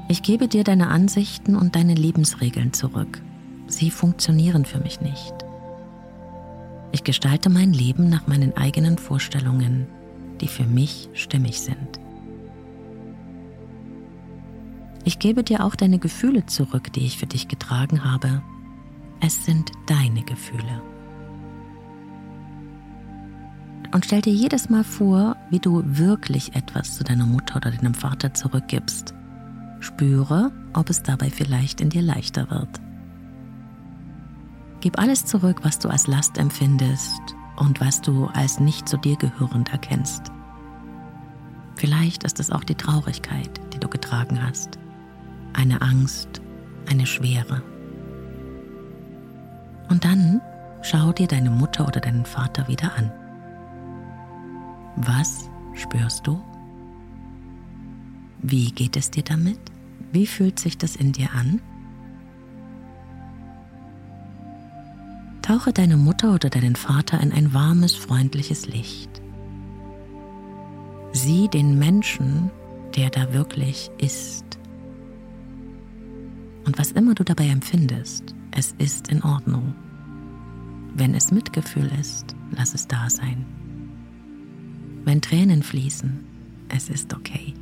Ich 0.10 0.24
gebe 0.24 0.48
dir 0.48 0.64
deine 0.64 0.88
Ansichten 0.88 1.56
und 1.56 1.76
deine 1.76 1.96
Lebensregeln 1.96 2.72
zurück. 2.74 3.22
Sie 3.68 3.92
funktionieren 3.92 4.64
für 4.64 4.80
mich 4.80 5.02
nicht. 5.02 5.34
Ich 6.94 7.04
gestalte 7.04 7.50
mein 7.50 7.74
Leben 7.74 8.10
nach 8.10 8.28
meinen 8.28 8.56
eigenen 8.56 8.98
Vorstellungen 8.98 9.88
die 10.42 10.48
für 10.48 10.66
mich 10.66 11.10
stimmig 11.14 11.62
sind. 11.62 12.00
Ich 15.04 15.20
gebe 15.20 15.44
dir 15.44 15.64
auch 15.64 15.76
deine 15.76 16.00
Gefühle 16.00 16.46
zurück, 16.48 16.92
die 16.94 17.06
ich 17.06 17.18
für 17.18 17.28
dich 17.28 17.48
getragen 17.48 18.04
habe. 18.04 18.42
Es 19.22 19.46
sind 19.46 19.72
deine 19.86 20.24
Gefühle. 20.24 20.82
Und 23.94 24.06
stell 24.06 24.22
dir 24.22 24.34
jedes 24.34 24.70
Mal 24.70 24.84
vor, 24.84 25.38
wie 25.50 25.60
du 25.60 25.82
wirklich 25.86 26.56
etwas 26.56 26.98
zu 26.98 27.04
deiner 27.04 27.26
Mutter 27.26 27.56
oder 27.56 27.72
deinem 27.72 27.94
Vater 27.94 28.34
zurückgibst. 28.34 29.14
Spüre, 29.80 30.52
ob 30.74 30.90
es 30.90 31.04
dabei 31.04 31.30
vielleicht 31.30 31.80
in 31.80 31.90
dir 31.90 32.02
leichter 32.02 32.50
wird. 32.52 32.82
Gib 34.82 35.00
alles 35.00 35.26
zurück, 35.26 35.62
was 35.64 35.80
du 35.80 35.88
als 35.88 36.08
Last 36.08 36.38
empfindest 36.38 37.37
und 37.58 37.82
was 37.82 38.02
du 38.02 38.28
als 38.28 38.60
nicht 38.60 38.88
zu 38.88 38.98
dir 38.98 39.18
gehörend 39.18 39.72
erkennst. 39.72 40.32
Vielleicht 41.76 42.24
ist 42.24 42.40
es 42.40 42.52
auch 42.52 42.64
die 42.64 42.76
Traurigkeit, 42.76 43.60
die 43.74 43.80
du 43.80 43.88
getragen 43.88 44.42
hast, 44.42 44.80
eine 45.54 45.82
Angst, 45.82 46.42
eine 46.90 47.06
Schwere. 47.06 47.62
Und 49.90 50.06
dann 50.06 50.42
schau 50.82 51.12
dir 51.12 51.28
deine 51.28 51.50
Mutter 51.50 51.88
oder 51.88 52.00
deinen 52.00 52.26
Vater 52.26 52.68
wieder 52.68 52.96
an. 52.96 53.12
Was 54.96 55.50
spürst 55.74 56.26
du? 56.26 56.42
Wie 58.42 58.72
geht 58.72 58.98
es 58.98 59.12
dir 59.12 59.24
damit? 59.24 59.60
Wie 60.12 60.28
fühlt 60.28 60.60
sich 60.60 60.78
das 60.78 60.96
in 60.96 61.12
dir 61.12 61.32
an? 61.34 61.62
Tauche 65.48 65.72
deine 65.72 65.96
Mutter 65.96 66.34
oder 66.34 66.50
deinen 66.50 66.76
Vater 66.76 67.22
in 67.22 67.32
ein 67.32 67.54
warmes, 67.54 67.96
freundliches 67.96 68.68
Licht. 68.68 69.10
Sieh 71.14 71.48
den 71.48 71.80
Menschen, 71.80 72.52
der 72.98 73.10
da 73.10 73.32
wirklich 73.32 73.90
ist. 73.98 74.44
Und 76.66 76.78
was 76.78 76.92
immer 76.92 77.16
du 77.16 77.24
dabei 77.24 77.48
empfindest, 77.48 78.36
es 78.52 78.76
ist 78.78 79.08
in 79.08 79.24
Ordnung. 79.24 79.74
Wenn 80.94 81.16
es 81.16 81.32
Mitgefühl 81.32 81.90
ist, 81.98 82.36
lass 82.52 82.74
es 82.74 82.86
da 82.86 83.10
sein. 83.10 83.46
Wenn 85.06 85.22
Tränen 85.22 85.64
fließen, 85.64 86.26
es 86.68 86.90
ist 86.90 87.14
okay. 87.14 87.54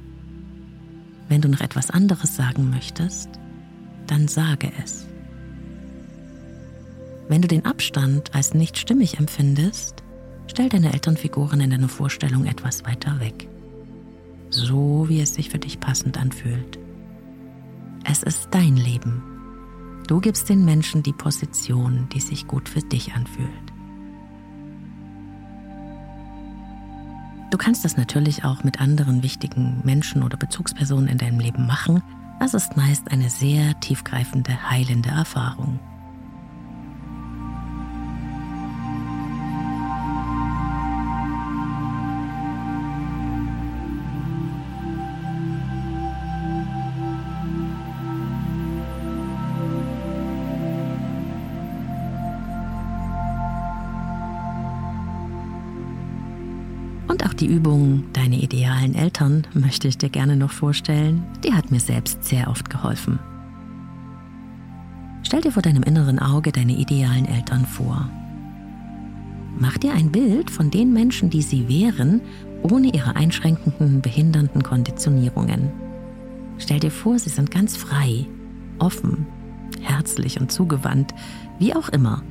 Wenn 1.29 1.41
du 1.41 1.49
noch 1.49 1.61
etwas 1.61 1.91
anderes 1.91 2.35
sagen 2.35 2.71
möchtest, 2.71 3.29
dann 4.07 4.27
sage 4.27 4.71
es. 4.83 5.05
Wenn 7.27 7.41
du 7.41 7.47
den 7.47 7.65
Abstand 7.65 8.35
als 8.35 8.53
nicht 8.53 8.77
stimmig 8.77 9.17
empfindest, 9.17 10.03
stell 10.47 10.69
deine 10.69 10.93
Elternfiguren 10.93 11.59
in 11.59 11.71
deiner 11.71 11.89
Vorstellung 11.89 12.45
etwas 12.45 12.85
weiter 12.85 13.19
weg. 13.19 13.47
So 14.49 15.09
wie 15.09 15.21
es 15.21 15.33
sich 15.33 15.49
für 15.49 15.57
dich 15.57 15.79
passend 15.79 16.19
anfühlt. 16.19 16.77
Es 18.03 18.21
ist 18.21 18.49
dein 18.51 18.77
Leben. 18.77 19.23
Du 20.07 20.19
gibst 20.19 20.49
den 20.49 20.63
Menschen 20.63 21.01
die 21.01 21.13
Position, 21.13 22.07
die 22.13 22.19
sich 22.19 22.45
gut 22.45 22.69
für 22.69 22.81
dich 22.81 23.13
anfühlt. 23.13 23.49
Du 27.49 27.57
kannst 27.57 27.85
das 27.85 27.97
natürlich 27.97 28.43
auch 28.43 28.63
mit 28.63 28.79
anderen 28.79 29.23
wichtigen 29.23 29.81
Menschen 29.83 30.21
oder 30.21 30.37
Bezugspersonen 30.37 31.07
in 31.07 31.17
deinem 31.17 31.39
Leben 31.39 31.65
machen. 31.65 32.03
Das 32.39 32.53
ist 32.53 32.77
meist 32.77 33.09
eine 33.09 33.29
sehr 33.31 33.79
tiefgreifende, 33.79 34.69
heilende 34.69 35.09
Erfahrung. 35.09 35.79
Und 57.15 57.25
auch 57.25 57.33
die 57.33 57.45
Übung 57.45 58.03
Deine 58.11 58.41
idealen 58.41 58.93
Eltern 58.93 59.47
möchte 59.53 59.87
ich 59.87 59.97
dir 59.97 60.09
gerne 60.09 60.35
noch 60.35 60.51
vorstellen. 60.51 61.23
Die 61.45 61.53
hat 61.53 61.71
mir 61.71 61.79
selbst 61.79 62.25
sehr 62.25 62.49
oft 62.49 62.69
geholfen. 62.69 63.19
Stell 65.23 65.39
dir 65.39 65.53
vor 65.53 65.61
deinem 65.61 65.83
inneren 65.83 66.19
Auge 66.19 66.51
deine 66.51 66.73
idealen 66.73 67.23
Eltern 67.23 67.65
vor. 67.65 68.09
Mach 69.57 69.77
dir 69.77 69.93
ein 69.93 70.11
Bild 70.11 70.51
von 70.51 70.69
den 70.69 70.91
Menschen, 70.91 71.29
die 71.29 71.41
sie 71.41 71.69
wären, 71.69 72.19
ohne 72.63 72.93
ihre 72.93 73.15
einschränkenden, 73.15 74.01
behindernden 74.01 74.61
Konditionierungen. 74.61 75.71
Stell 76.57 76.81
dir 76.81 76.91
vor, 76.91 77.17
sie 77.17 77.29
sind 77.29 77.49
ganz 77.49 77.77
frei, 77.77 78.25
offen, 78.77 79.25
herzlich 79.79 80.41
und 80.41 80.51
zugewandt, 80.51 81.15
wie 81.59 81.73
auch 81.73 81.87
immer. 81.87 82.23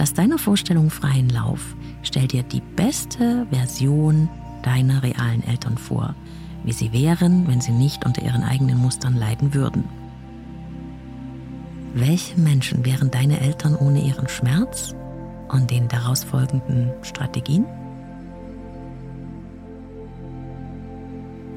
Lass 0.00 0.14
deiner 0.14 0.38
Vorstellung 0.38 0.88
freien 0.88 1.28
Lauf. 1.28 1.76
Stell 2.00 2.26
dir 2.26 2.42
die 2.42 2.62
beste 2.74 3.46
Version 3.50 4.30
deiner 4.62 5.02
realen 5.02 5.44
Eltern 5.46 5.76
vor, 5.76 6.14
wie 6.64 6.72
sie 6.72 6.90
wären, 6.94 7.46
wenn 7.46 7.60
sie 7.60 7.72
nicht 7.72 8.06
unter 8.06 8.22
ihren 8.22 8.42
eigenen 8.42 8.78
Mustern 8.78 9.14
leiden 9.14 9.52
würden. 9.52 9.84
Welche 11.92 12.40
Menschen 12.40 12.86
wären 12.86 13.10
deine 13.10 13.40
Eltern 13.40 13.76
ohne 13.76 14.00
ihren 14.00 14.26
Schmerz 14.26 14.94
und 15.48 15.70
den 15.70 15.86
daraus 15.88 16.24
folgenden 16.24 16.92
Strategien? 17.02 17.66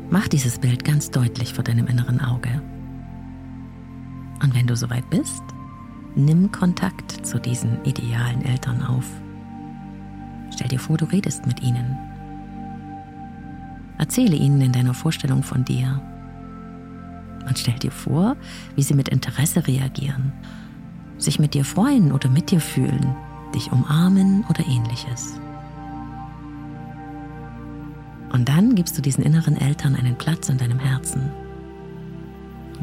Mach 0.09 0.27
dieses 0.27 0.59
Bild 0.59 0.83
ganz 0.83 1.11
deutlich 1.11 1.53
vor 1.53 1.63
deinem 1.63 1.87
inneren 1.87 2.19
Auge. 2.19 2.61
Und 4.41 4.53
wenn 4.53 4.67
du 4.67 4.75
soweit 4.75 5.09
bist, 5.09 5.43
Nimm 6.15 6.51
Kontakt 6.51 7.25
zu 7.25 7.39
diesen 7.39 7.83
idealen 7.85 8.45
Eltern 8.45 8.83
auf. 8.83 9.05
Stell 10.53 10.67
dir 10.67 10.79
vor, 10.79 10.95
du 10.95 11.05
redest 11.05 11.47
mit 11.47 11.63
ihnen. 11.63 11.97
Erzähle 13.97 14.35
ihnen 14.35 14.61
in 14.61 14.71
deiner 14.71 14.93
Vorstellung 14.93 15.41
von 15.41 15.65
dir. 15.65 15.99
Und 17.47 17.57
stell 17.57 17.79
dir 17.79 17.89
vor, 17.89 18.37
wie 18.75 18.83
sie 18.83 18.93
mit 18.93 19.09
Interesse 19.09 19.65
reagieren, 19.65 20.31
sich 21.17 21.39
mit 21.39 21.55
dir 21.55 21.65
freuen 21.65 22.11
oder 22.11 22.29
mit 22.29 22.51
dir 22.51 22.59
fühlen, 22.59 23.15
dich 23.55 23.71
umarmen 23.71 24.45
oder 24.49 24.63
ähnliches. 24.67 25.39
Und 28.31 28.49
dann 28.49 28.75
gibst 28.75 28.95
du 28.97 29.01
diesen 29.01 29.23
inneren 29.23 29.57
Eltern 29.57 29.95
einen 29.95 30.15
Platz 30.15 30.47
in 30.49 30.59
deinem 30.59 30.79
Herzen. 30.79 31.31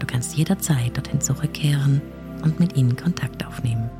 Du 0.00 0.06
kannst 0.06 0.36
jederzeit 0.36 0.96
dorthin 0.96 1.20
zurückkehren 1.20 2.02
und 2.42 2.60
mit 2.60 2.76
ihnen 2.76 2.96
Kontakt 2.96 3.46
aufnehmen. 3.46 3.90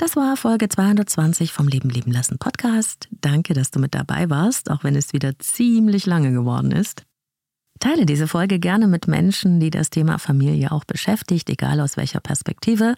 Das 0.00 0.14
war 0.14 0.36
Folge 0.36 0.68
220 0.68 1.52
vom 1.52 1.66
Leben 1.66 1.90
leben 1.90 2.12
lassen 2.12 2.38
Podcast. 2.38 3.08
Danke, 3.10 3.52
dass 3.52 3.72
du 3.72 3.80
mit 3.80 3.96
dabei 3.96 4.30
warst, 4.30 4.70
auch 4.70 4.84
wenn 4.84 4.94
es 4.94 5.12
wieder 5.12 5.38
ziemlich 5.40 6.06
lange 6.06 6.30
geworden 6.30 6.70
ist. 6.70 7.07
Teile 7.78 8.06
diese 8.06 8.28
Folge 8.28 8.58
gerne 8.58 8.86
mit 8.86 9.08
Menschen, 9.08 9.60
die 9.60 9.70
das 9.70 9.90
Thema 9.90 10.18
Familie 10.18 10.72
auch 10.72 10.84
beschäftigt, 10.84 11.48
egal 11.50 11.80
aus 11.80 11.96
welcher 11.96 12.20
Perspektive. 12.20 12.94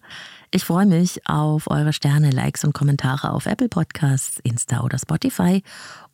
Ich 0.50 0.64
freue 0.64 0.86
mich 0.86 1.26
auf 1.26 1.70
eure 1.70 1.92
Sterne, 1.92 2.30
Likes 2.30 2.64
und 2.64 2.72
Kommentare 2.72 3.32
auf 3.32 3.46
Apple 3.46 3.68
Podcasts, 3.68 4.40
Insta 4.42 4.80
oder 4.82 4.98
Spotify 4.98 5.62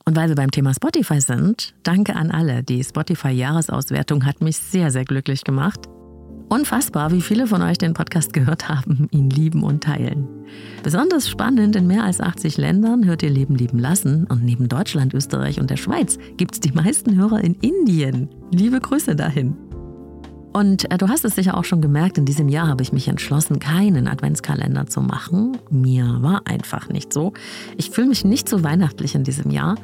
und 0.08 0.14
weil 0.14 0.28
wir 0.28 0.36
beim 0.36 0.52
Thema 0.52 0.72
Spotify 0.72 1.20
sind, 1.20 1.74
danke 1.82 2.14
an 2.14 2.30
alle. 2.30 2.62
Die 2.62 2.82
Spotify-Jahresauswertung 2.82 4.24
hat 4.24 4.40
mich 4.40 4.56
sehr, 4.56 4.92
sehr 4.92 5.04
glücklich 5.04 5.42
gemacht. 5.42 5.88
Unfassbar, 6.48 7.10
wie 7.10 7.22
viele 7.22 7.48
von 7.48 7.60
euch 7.60 7.76
den 7.76 7.92
Podcast 7.92 8.32
gehört 8.32 8.68
haben, 8.68 9.08
ihn 9.10 9.30
lieben 9.30 9.64
und 9.64 9.82
teilen. 9.82 10.28
Besonders 10.84 11.28
spannend, 11.28 11.74
in 11.74 11.88
mehr 11.88 12.04
als 12.04 12.20
80 12.20 12.56
Ländern 12.56 13.04
hört 13.04 13.24
ihr 13.24 13.30
Leben 13.30 13.56
lieben 13.56 13.80
lassen 13.80 14.26
und 14.28 14.44
neben 14.44 14.68
Deutschland, 14.68 15.12
Österreich 15.12 15.58
und 15.58 15.70
der 15.70 15.76
Schweiz 15.76 16.18
gibt 16.36 16.54
es 16.54 16.60
die 16.60 16.70
meisten 16.70 17.16
Hörer 17.16 17.42
in 17.42 17.54
Indien. 17.62 18.28
Liebe 18.52 18.78
Grüße 18.78 19.16
dahin. 19.16 19.56
Und 20.56 20.90
äh, 20.90 20.96
du 20.96 21.10
hast 21.10 21.22
es 21.26 21.34
sicher 21.34 21.54
auch 21.54 21.64
schon 21.64 21.82
gemerkt, 21.82 22.16
in 22.16 22.24
diesem 22.24 22.48
Jahr 22.48 22.68
habe 22.68 22.82
ich 22.82 22.90
mich 22.90 23.08
entschlossen, 23.08 23.58
keinen 23.58 24.08
Adventskalender 24.08 24.86
zu 24.86 25.02
machen. 25.02 25.58
Mir 25.68 26.16
war 26.22 26.46
einfach 26.46 26.88
nicht 26.88 27.12
so. 27.12 27.34
Ich 27.76 27.90
fühle 27.90 28.06
mich 28.06 28.24
nicht 28.24 28.48
so 28.48 28.64
weihnachtlich 28.64 29.14
in 29.14 29.22
diesem 29.22 29.50
Jahr, 29.50 29.74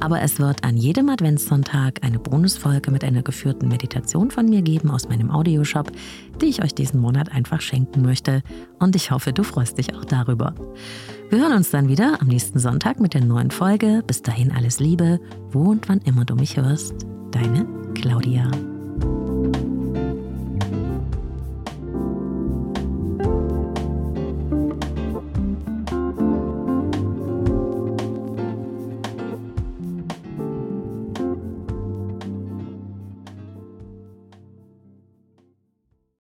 aber 0.00 0.20
es 0.20 0.38
wird 0.38 0.64
an 0.64 0.76
jedem 0.76 1.08
Adventssonntag 1.08 2.00
eine 2.02 2.18
Bonusfolge 2.18 2.90
mit 2.90 3.04
einer 3.04 3.22
geführten 3.22 3.68
Meditation 3.68 4.30
von 4.30 4.44
mir 4.44 4.60
geben 4.60 4.90
aus 4.90 5.08
meinem 5.08 5.30
Audioshop, 5.30 5.92
die 6.42 6.46
ich 6.46 6.62
euch 6.62 6.74
diesen 6.74 7.00
Monat 7.00 7.32
einfach 7.32 7.62
schenken 7.62 8.02
möchte. 8.02 8.42
Und 8.78 8.96
ich 8.96 9.10
hoffe, 9.10 9.32
du 9.32 9.42
freust 9.44 9.78
dich 9.78 9.94
auch 9.96 10.04
darüber. 10.04 10.54
Wir 11.30 11.38
hören 11.40 11.54
uns 11.56 11.70
dann 11.70 11.88
wieder 11.88 12.20
am 12.20 12.26
nächsten 12.26 12.58
Sonntag 12.58 13.00
mit 13.00 13.14
der 13.14 13.24
neuen 13.24 13.50
Folge. 13.50 14.04
Bis 14.06 14.20
dahin 14.20 14.52
alles 14.52 14.78
Liebe, 14.78 15.20
wo 15.52 15.70
und 15.70 15.88
wann 15.88 16.02
immer 16.02 16.26
du 16.26 16.34
mich 16.34 16.58
hörst. 16.58 17.06
Deine 17.30 17.66
Claudia. 17.94 18.50